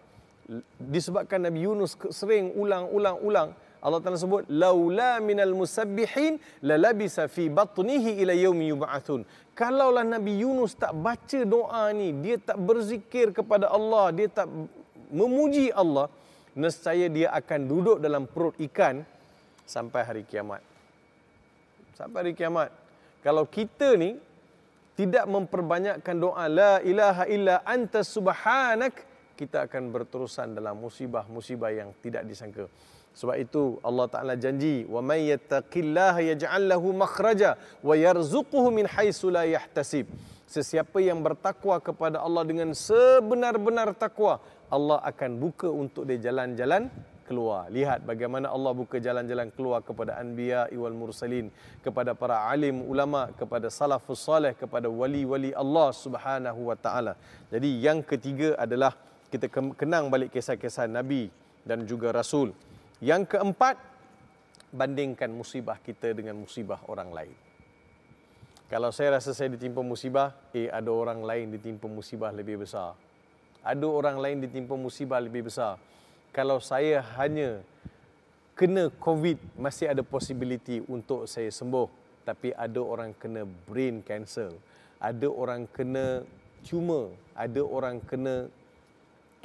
disebabkan 0.77 1.41
Nabi 1.41 1.65
Yunus 1.65 1.97
sering 2.13 2.53
ulang-ulang-ulang 2.53 3.51
Allah 3.85 4.01
Taala 4.01 4.17
sebut 4.17 4.49
laula 4.49 5.21
minal 5.21 5.53
musabbihin 5.53 6.41
la 6.65 6.75
labisa 6.81 7.29
fi 7.29 7.45
batnihi 7.53 8.17
ila 8.25 8.33
yaumi 8.33 8.73
yub'atsun 8.73 9.21
kalaulah 9.53 10.01
Nabi 10.01 10.41
Yunus 10.41 10.73
tak 10.73 10.97
baca 10.97 11.39
doa 11.45 11.93
ni 11.93 12.09
dia 12.17 12.41
tak 12.41 12.57
berzikir 12.57 13.29
kepada 13.29 13.69
Allah 13.69 14.09
dia 14.09 14.25
tak 14.25 14.49
memuji 15.13 15.69
Allah 15.69 16.09
nescaya 16.55 17.11
dia 17.11 17.29
akan 17.35 17.59
duduk 17.67 17.97
dalam 17.99 18.25
perut 18.25 18.55
ikan 18.57 19.03
sampai 19.67 20.01
hari 20.07 20.23
kiamat. 20.23 20.63
Sampai 21.99 22.17
hari 22.23 22.33
kiamat. 22.33 22.71
Kalau 23.19 23.43
kita 23.45 23.99
ni 23.99 24.15
tidak 24.95 25.27
memperbanyakkan 25.27 26.15
doa 26.15 26.47
la 26.47 26.79
ilaha 26.79 27.27
illa 27.27 27.59
anta 27.67 27.99
subhanak, 27.99 29.03
kita 29.35 29.67
akan 29.67 29.91
berterusan 29.91 30.55
dalam 30.55 30.79
musibah-musibah 30.79 31.75
yang 31.75 31.91
tidak 31.99 32.23
disangka. 32.23 32.71
Sebab 33.15 33.35
itu 33.39 33.79
Allah 33.79 34.11
Taala 34.11 34.35
janji, 34.35 34.83
"Wa 34.91 34.99
may 34.99 35.31
yattaqillaha 35.31 36.19
yaj'al 36.35 36.67
lahu 36.67 36.91
makhraja 36.91 37.55
wa 37.79 37.95
yarzuquhu 37.95 38.67
min 38.75 38.83
haitsu 38.91 39.31
la 39.31 39.47
yahtasib." 39.47 40.11
Sesiapa 40.45 40.99
yang 40.99 41.23
bertakwa 41.23 41.79
kepada 41.79 42.19
Allah 42.19 42.43
dengan 42.43 42.75
sebenar-benar 42.75 43.95
takwa, 43.95 44.43
Allah 44.67 44.99
akan 45.01 45.31
buka 45.39 45.71
untuk 45.71 46.03
dia 46.03 46.19
jalan-jalan 46.19 46.91
keluar. 47.25 47.71
Lihat 47.73 48.05
bagaimana 48.05 48.53
Allah 48.53 48.71
buka 48.75 49.01
jalan-jalan 49.01 49.49
keluar 49.55 49.81
kepada 49.81 50.21
anbiya 50.21 50.69
wal 50.77 50.93
mursalin, 50.93 51.49
kepada 51.81 52.13
para 52.13 52.45
alim 52.51 52.85
ulama, 52.85 53.33
kepada 53.33 53.73
salafus 53.73 54.21
salih, 54.21 54.53
kepada 54.53 54.85
wali-wali 54.85 55.55
Allah 55.55 55.89
Subhanahu 55.89 56.69
wa 56.69 56.77
taala. 56.77 57.17
Jadi 57.49 57.81
yang 57.81 58.05
ketiga 58.05 58.53
adalah 58.59 58.93
kita 59.33 59.49
kenang 59.49 60.13
balik 60.13 60.29
kisah-kisah 60.29 60.85
nabi 60.85 61.33
dan 61.65 61.83
juga 61.89 62.13
rasul. 62.13 62.53
Yang 63.03 63.35
keempat 63.35 63.75
bandingkan 64.71 65.31
musibah 65.31 65.79
kita 65.79 66.15
dengan 66.15 66.39
musibah 66.39 66.79
orang 66.87 67.11
lain. 67.11 67.35
Kalau 68.65 68.89
saya 68.89 69.19
rasa 69.19 69.35
saya 69.35 69.51
ditimpa 69.53 69.83
musibah, 69.85 70.33
eh 70.49 70.71
ada 70.71 70.89
orang 70.89 71.21
lain 71.21 71.53
ditimpa 71.53 71.85
musibah 71.85 72.33
lebih 72.33 72.65
besar. 72.65 72.97
Ada 73.61 73.85
orang 73.85 74.17
lain 74.17 74.37
ditimpa 74.41 74.73
musibah 74.73 75.21
lebih 75.21 75.47
besar. 75.47 75.77
Kalau 76.33 76.57
saya 76.57 77.03
hanya 77.21 77.61
kena 78.57 78.89
COVID, 78.99 79.59
masih 79.59 79.91
ada 79.91 80.01
possibility 80.01 80.81
untuk 80.87 81.29
saya 81.29 81.51
sembuh. 81.51 81.87
Tapi 82.25 82.57
ada 82.57 82.81
orang 82.81 83.13
kena 83.13 83.45
brain 83.45 84.01
cancer. 84.01 84.49
Ada 84.97 85.29
orang 85.29 85.69
kena 85.69 86.25
tumor. 86.65 87.13
Ada 87.37 87.61
orang 87.61 88.01
kena 88.01 88.49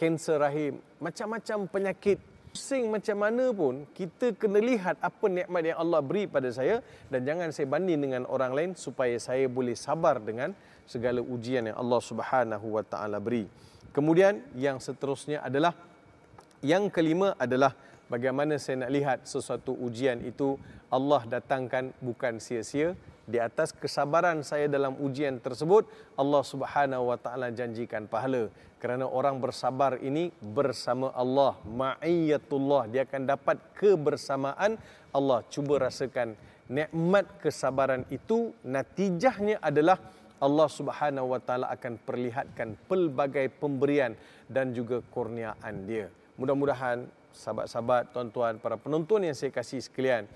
kanser 0.00 0.40
rahim. 0.40 0.80
Macam-macam 0.96 1.68
penyakit 1.68 2.29
Pusing 2.50 2.90
macam 2.90 3.14
mana 3.14 3.54
pun, 3.54 3.86
kita 3.94 4.34
kena 4.34 4.58
lihat 4.58 4.98
apa 4.98 5.30
nikmat 5.30 5.70
yang 5.70 5.78
Allah 5.78 6.02
beri 6.02 6.26
pada 6.26 6.50
saya 6.50 6.82
dan 7.06 7.22
jangan 7.22 7.54
saya 7.54 7.70
banding 7.70 8.02
dengan 8.02 8.26
orang 8.26 8.50
lain 8.50 8.70
supaya 8.74 9.14
saya 9.22 9.46
boleh 9.46 9.78
sabar 9.78 10.18
dengan 10.18 10.50
segala 10.82 11.22
ujian 11.22 11.70
yang 11.70 11.78
Allah 11.78 12.02
Subhanahu 12.02 12.74
Wa 12.74 12.82
Taala 12.82 13.22
beri. 13.22 13.46
Kemudian 13.94 14.42
yang 14.58 14.82
seterusnya 14.82 15.46
adalah 15.46 15.78
yang 16.66 16.90
kelima 16.90 17.38
adalah 17.38 17.70
bagaimana 18.10 18.58
saya 18.58 18.82
nak 18.82 18.90
lihat 18.98 19.18
sesuatu 19.30 19.70
ujian 19.78 20.18
itu 20.26 20.58
Allah 20.90 21.22
datangkan 21.30 21.94
bukan 22.02 22.42
sia-sia 22.42 22.98
di 23.28 23.38
atas 23.38 23.70
kesabaran 23.76 24.40
saya 24.40 24.66
dalam 24.66 24.96
ujian 24.98 25.38
tersebut 25.38 25.86
Allah 26.16 26.42
Subhanahu 26.44 27.12
wa 27.12 27.18
taala 27.20 27.52
janjikan 27.52 28.08
pahala. 28.08 28.48
Kerana 28.80 29.04
orang 29.04 29.36
bersabar 29.38 30.00
ini 30.00 30.32
bersama 30.40 31.12
Allah. 31.12 31.56
Ma'iyatullah 31.68 32.88
dia 32.88 33.04
akan 33.04 33.22
dapat 33.28 33.60
kebersamaan. 33.76 34.80
Allah 35.12 35.44
cuba 35.52 35.84
rasakan 35.84 36.32
nikmat 36.70 37.28
kesabaran 37.44 38.08
itu. 38.08 38.56
Natijahnya 38.64 39.60
adalah 39.60 40.00
Allah 40.40 40.68
Subhanahu 40.72 41.36
wa 41.36 41.40
taala 41.44 41.68
akan 41.68 42.00
perlihatkan 42.00 42.80
pelbagai 42.88 43.52
pemberian 43.60 44.16
dan 44.48 44.72
juga 44.72 45.04
kurniaan 45.12 45.84
dia. 45.84 46.08
Mudah-mudahan 46.40 47.04
sahabat-sahabat 47.36 48.16
tuan-tuan 48.16 48.56
para 48.58 48.80
penonton 48.80 49.28
yang 49.28 49.36
saya 49.36 49.52
kasih 49.52 49.84
sekalian 49.84 50.26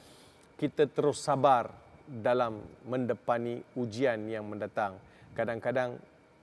kita 0.54 0.86
terus 0.86 1.18
sabar 1.18 1.72
dalam 2.04 2.60
mendepani 2.84 3.64
ujian 3.76 4.28
yang 4.28 4.44
mendatang. 4.44 4.96
Kadang-kadang 5.32 5.96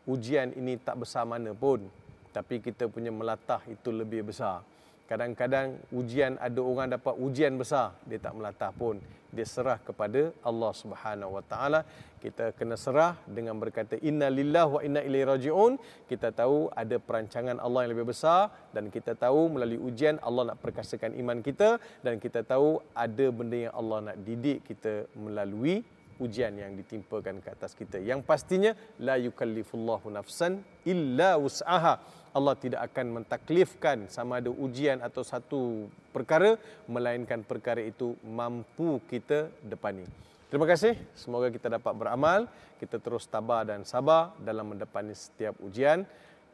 ujian 0.10 0.52
ini 0.58 0.78
tak 0.82 1.06
besar 1.06 1.24
mana 1.24 1.54
pun, 1.54 1.86
tapi 2.34 2.60
kita 2.60 2.90
punya 2.90 3.14
melatah 3.14 3.62
itu 3.70 3.94
lebih 3.94 4.26
besar. 4.34 4.66
Kadang-kadang 5.12 5.76
ujian 5.92 6.40
ada 6.40 6.64
orang 6.64 6.88
dapat 6.96 7.12
ujian 7.20 7.60
besar, 7.60 7.92
dia 8.08 8.16
tak 8.16 8.32
melatah 8.32 8.72
pun. 8.72 8.96
Dia 9.28 9.44
serah 9.44 9.76
kepada 9.76 10.32
Allah 10.40 10.72
Subhanahu 10.72 11.36
Wa 11.36 11.44
Taala. 11.52 11.84
Kita 12.24 12.56
kena 12.56 12.80
serah 12.80 13.20
dengan 13.28 13.60
berkata 13.60 14.00
Inna 14.00 14.32
Lillah 14.32 14.72
wa 14.72 14.80
Inna 14.80 15.04
Ilaihi 15.04 15.28
Rajiun. 15.28 15.76
Kita 16.08 16.32
tahu 16.32 16.72
ada 16.72 16.96
perancangan 16.96 17.60
Allah 17.60 17.84
yang 17.84 17.92
lebih 17.92 18.16
besar 18.16 18.56
dan 18.72 18.88
kita 18.88 19.12
tahu 19.20 19.52
melalui 19.52 19.84
ujian 19.84 20.16
Allah 20.24 20.56
nak 20.56 20.64
perkasakan 20.64 21.12
iman 21.20 21.44
kita 21.44 21.76
dan 22.08 22.16
kita 22.16 22.48
tahu 22.48 22.80
ada 22.96 23.26
benda 23.36 23.68
yang 23.68 23.76
Allah 23.76 24.00
nak 24.08 24.18
didik 24.24 24.64
kita 24.64 25.12
melalui 25.20 25.84
ujian 26.24 26.54
yang 26.56 26.72
ditimpakan 26.78 27.44
ke 27.44 27.52
atas 27.52 27.76
kita. 27.76 28.00
Yang 28.00 28.24
pastinya 28.24 28.72
la 29.02 29.20
yukallifullahu 29.20 30.08
nafsan 30.08 30.64
illa 30.88 31.36
wus'aha. 31.36 32.21
Allah 32.32 32.56
tidak 32.56 32.82
akan 32.92 33.22
mentaklifkan 33.22 34.08
sama 34.08 34.40
ada 34.40 34.48
ujian 34.48 35.04
atau 35.04 35.20
satu 35.22 35.92
perkara 36.16 36.56
melainkan 36.88 37.44
perkara 37.44 37.84
itu 37.84 38.16
mampu 38.24 39.04
kita 39.12 39.52
depani. 39.64 40.08
Terima 40.52 40.68
kasih. 40.68 41.00
Semoga 41.16 41.48
kita 41.48 41.72
dapat 41.72 41.96
beramal, 41.96 42.48
kita 42.76 43.00
terus 43.00 43.24
tabah 43.24 43.64
dan 43.64 43.88
sabar 43.88 44.36
dalam 44.44 44.76
mendepani 44.76 45.16
setiap 45.16 45.56
ujian. 45.64 46.04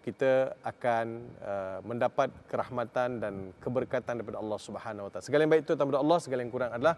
Kita 0.05 0.55
akan 0.63 1.07
uh, 1.41 1.79
mendapat 1.83 2.31
kerahmatan 2.47 3.19
dan 3.19 3.33
keberkatan 3.59 4.21
daripada 4.21 4.39
Allah 4.39 4.59
Subhanahu 4.61 5.09
Wa 5.09 5.11
Taala. 5.17 5.25
Segala 5.25 5.41
yang 5.43 5.51
baik 5.51 5.63
itu 5.67 5.73
daripada 5.75 5.99
Allah, 5.99 6.17
segala 6.23 6.39
yang 6.45 6.53
kurang 6.53 6.71
adalah 6.71 6.95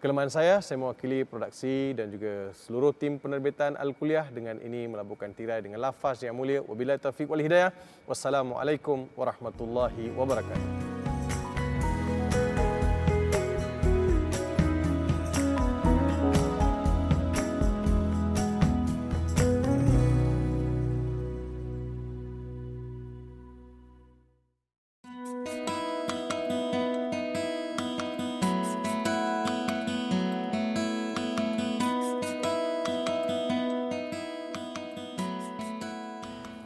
Kelemahan 0.00 0.32
saya, 0.32 0.64
saya 0.64 0.80
mewakili 0.80 1.28
produksi 1.28 1.92
dan 1.92 2.08
juga 2.08 2.56
seluruh 2.56 2.88
tim 2.96 3.20
penerbitan 3.20 3.76
Al-Kuliah 3.76 4.32
dengan 4.32 4.56
ini 4.56 4.88
melabuhkan 4.88 5.36
tirai 5.36 5.60
dengan 5.60 5.76
lafaz 5.76 6.24
yang 6.24 6.40
mulia. 6.40 6.64
Wabillahi 6.64 6.96
taufiq 6.96 7.28
wal 7.28 7.44
hidayah. 7.44 7.68
Wassalamualaikum 8.08 9.12
warahmatullahi 9.12 10.08
wabarakatuh. 10.16 10.89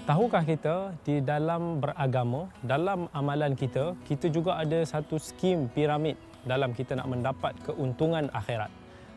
Tahukah 0.05 0.45
kita 0.45 0.93
di 1.01 1.25
dalam 1.25 1.81
beragama, 1.81 2.53
dalam 2.61 3.09
amalan 3.17 3.57
kita, 3.57 3.97
kita 4.05 4.29
juga 4.29 4.61
ada 4.61 4.85
satu 4.85 5.17
skim 5.17 5.73
piramid 5.73 6.21
dalam 6.45 6.77
kita 6.77 6.93
nak 6.93 7.09
mendapat 7.09 7.57
keuntungan 7.65 8.29
akhirat. 8.37 8.69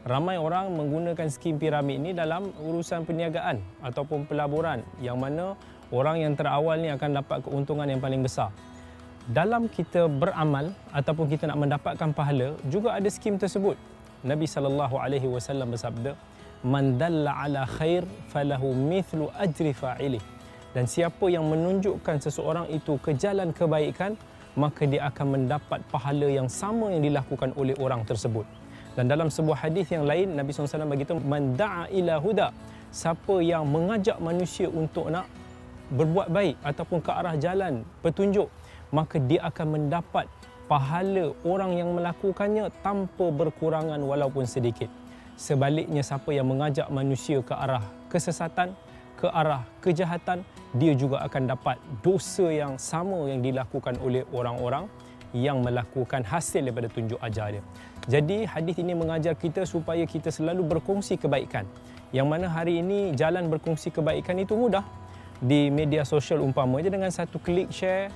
Ramai 0.07 0.39
orang 0.39 0.71
menggunakan 0.71 1.27
skim 1.27 1.59
piramid 1.59 1.99
ini 1.99 2.15
dalam 2.15 2.55
urusan 2.63 3.03
perniagaan 3.03 3.59
ataupun 3.83 4.31
pelaburan 4.31 4.79
yang 5.03 5.19
mana 5.19 5.59
orang 5.91 6.23
yang 6.23 6.39
terawal 6.39 6.79
ni 6.79 6.87
akan 6.87 7.19
dapat 7.19 7.43
keuntungan 7.43 7.91
yang 7.91 7.99
paling 7.99 8.23
besar. 8.23 8.55
Dalam 9.27 9.67
kita 9.67 10.07
beramal 10.07 10.71
ataupun 10.95 11.27
kita 11.27 11.51
nak 11.51 11.67
mendapatkan 11.67 12.15
pahala 12.15 12.55
juga 12.71 12.95
ada 12.95 13.11
skim 13.11 13.35
tersebut. 13.35 13.75
Nabi 14.23 14.47
sallallahu 14.47 14.95
alaihi 14.95 15.27
wasallam 15.27 15.75
bersabda, 15.75 16.15
"Man 16.63 16.95
dalla 16.95 17.43
ala 17.43 17.67
khair 17.67 18.07
falahu 18.31 18.71
mithlu 18.71 19.27
ajri 19.35 19.75
fa'ilih." 19.75 20.36
Dan 20.77 20.85
siapa 20.85 21.25
yang 21.25 21.41
menunjukkan 21.49 22.21
seseorang 22.21 22.69
itu 22.69 23.01
ke 23.01 23.17
jalan 23.17 23.49
kebaikan 23.49 24.13
maka 24.53 24.85
dia 24.85 25.09
akan 25.09 25.33
mendapat 25.33 25.81
pahala 25.89 26.29
yang 26.29 26.45
sama 26.45 26.93
yang 26.93 27.01
dilakukan 27.01 27.49
oleh 27.57 27.73
orang 27.81 28.05
tersebut. 28.05 28.45
Dan 28.93 29.09
dalam 29.09 29.33
sebuah 29.33 29.65
hadis 29.65 29.89
yang 29.89 30.05
lain 30.05 30.37
Nabi 30.37 30.53
SAW 30.53 30.85
beritahu 30.85 31.17
man 31.25 31.57
da'a 31.57 31.89
ila 31.89 32.21
huda. 32.21 32.53
Siapa 32.93 33.41
yang 33.41 33.65
mengajak 33.65 34.21
manusia 34.21 34.69
untuk 34.69 35.09
nak 35.09 35.25
berbuat 35.89 36.29
baik 36.29 36.61
ataupun 36.61 37.01
ke 37.01 37.09
arah 37.09 37.33
jalan 37.41 37.81
petunjuk 38.05 38.45
maka 38.93 39.17
dia 39.17 39.49
akan 39.49 39.81
mendapat 39.81 40.29
pahala 40.69 41.33
orang 41.41 41.73
yang 41.73 41.89
melakukannya 41.89 42.69
tanpa 42.85 43.33
berkurangan 43.33 43.97
walaupun 43.97 44.45
sedikit. 44.45 44.93
Sebaliknya 45.41 46.05
siapa 46.05 46.29
yang 46.37 46.45
mengajak 46.45 46.85
manusia 46.93 47.41
ke 47.41 47.53
arah 47.57 47.81
kesesatan 48.13 48.77
ke 49.17 49.27
arah 49.33 49.65
kejahatan 49.81 50.45
dia 50.77 50.93
juga 50.93 51.25
akan 51.25 51.49
dapat 51.49 51.81
dosa 52.05 52.47
yang 52.53 52.77
sama 52.77 53.25
yang 53.25 53.41
dilakukan 53.41 53.97
oleh 54.05 54.21
orang-orang 54.29 54.85
yang 55.35 55.59
melakukan 55.59 56.23
hasil 56.23 56.63
daripada 56.63 56.87
tunjuk 56.87 57.19
ajar 57.19 57.59
dia. 57.59 57.63
Jadi 58.07 58.47
hadis 58.47 58.79
ini 58.79 58.95
mengajar 58.95 59.35
kita 59.35 59.67
supaya 59.67 60.07
kita 60.07 60.31
selalu 60.31 60.63
berkongsi 60.77 61.19
kebaikan. 61.19 61.67
Yang 62.15 62.27
mana 62.31 62.47
hari 62.47 62.79
ini 62.79 63.11
jalan 63.17 63.51
berkongsi 63.51 63.91
kebaikan 63.91 64.39
itu 64.39 64.55
mudah. 64.55 64.85
Di 65.37 65.69
media 65.69 66.01
sosial 66.07 66.41
umpamanya 66.41 66.89
dengan 66.89 67.11
satu 67.13 67.37
klik 67.37 67.69
share 67.69 68.09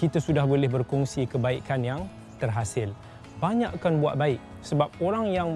kita 0.00 0.18
sudah 0.18 0.48
boleh 0.48 0.66
berkongsi 0.66 1.28
kebaikan 1.28 1.84
yang 1.84 2.00
terhasil. 2.40 2.90
Banyakkan 3.38 4.00
buat 4.00 4.16
baik 4.16 4.40
sebab 4.64 4.88
orang 5.04 5.28
yang 5.28 5.48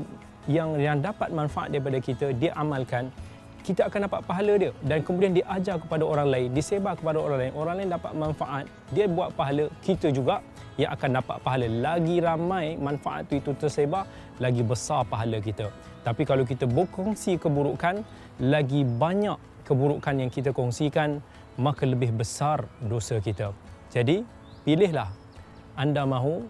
yang 0.44 0.76
yang 0.76 1.00
dapat 1.00 1.32
manfaat 1.32 1.72
daripada 1.72 1.96
kita 2.04 2.36
dia 2.36 2.52
amalkan 2.52 3.08
kita 3.64 3.88
akan 3.88 4.06
dapat 4.06 4.20
pahala 4.28 4.54
dia 4.60 4.72
dan 4.84 5.00
kemudian 5.00 5.32
dia 5.32 5.48
ajar 5.48 5.80
kepada 5.80 6.04
orang 6.04 6.28
lain, 6.28 6.48
disebar 6.52 7.00
kepada 7.00 7.16
orang 7.16 7.38
lain, 7.40 7.52
orang 7.56 7.74
lain 7.80 7.88
dapat 7.96 8.12
manfaat, 8.12 8.64
dia 8.92 9.08
buat 9.08 9.32
pahala, 9.32 9.72
kita 9.80 10.12
juga 10.12 10.44
yang 10.76 10.92
akan 10.92 11.10
dapat 11.24 11.36
pahala. 11.40 11.66
Lagi 11.66 12.20
ramai 12.20 12.76
manfaat 12.76 13.32
itu, 13.32 13.56
tersebar, 13.56 14.04
lagi 14.36 14.60
besar 14.60 15.08
pahala 15.08 15.40
kita. 15.40 15.72
Tapi 16.04 16.22
kalau 16.28 16.44
kita 16.44 16.68
berkongsi 16.68 17.40
keburukan, 17.40 18.04
lagi 18.44 18.84
banyak 18.84 19.40
keburukan 19.64 20.14
yang 20.20 20.28
kita 20.28 20.52
kongsikan, 20.52 21.24
maka 21.56 21.88
lebih 21.88 22.12
besar 22.12 22.68
dosa 22.84 23.16
kita. 23.16 23.56
Jadi, 23.88 24.20
pilihlah 24.68 25.08
anda 25.74 26.04
mahu 26.04 26.44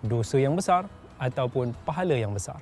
dosa 0.00 0.40
yang 0.40 0.56
besar 0.56 0.88
ataupun 1.20 1.76
pahala 1.84 2.16
yang 2.16 2.32
besar. 2.32 2.58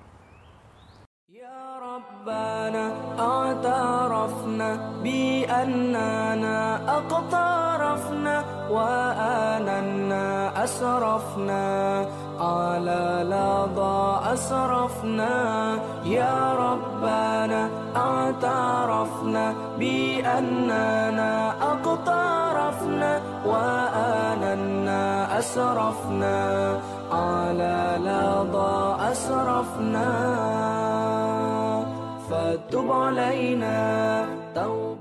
ربنا 2.02 2.84
اعترفنا 3.18 4.78
بأننا 5.02 6.80
أقترفنا 6.98 8.44
وآننا 8.70 10.64
أسرفنا 10.64 11.64
على 12.40 13.04
لظى 13.32 14.20
أسرفنا. 14.34 15.34
يا 16.04 16.54
ربنا 16.66 17.70
اعترفنا 17.96 19.54
بأننا 19.78 21.32
أقترفنا 21.72 23.20
وآننا 23.46 25.38
أسرفنا 25.38 26.38
على 27.12 27.98
لظى 28.00 28.96
أسرفنا. 29.12 30.08
فتب 32.52 32.90
علينا 32.92 34.26
توبة 34.54 34.91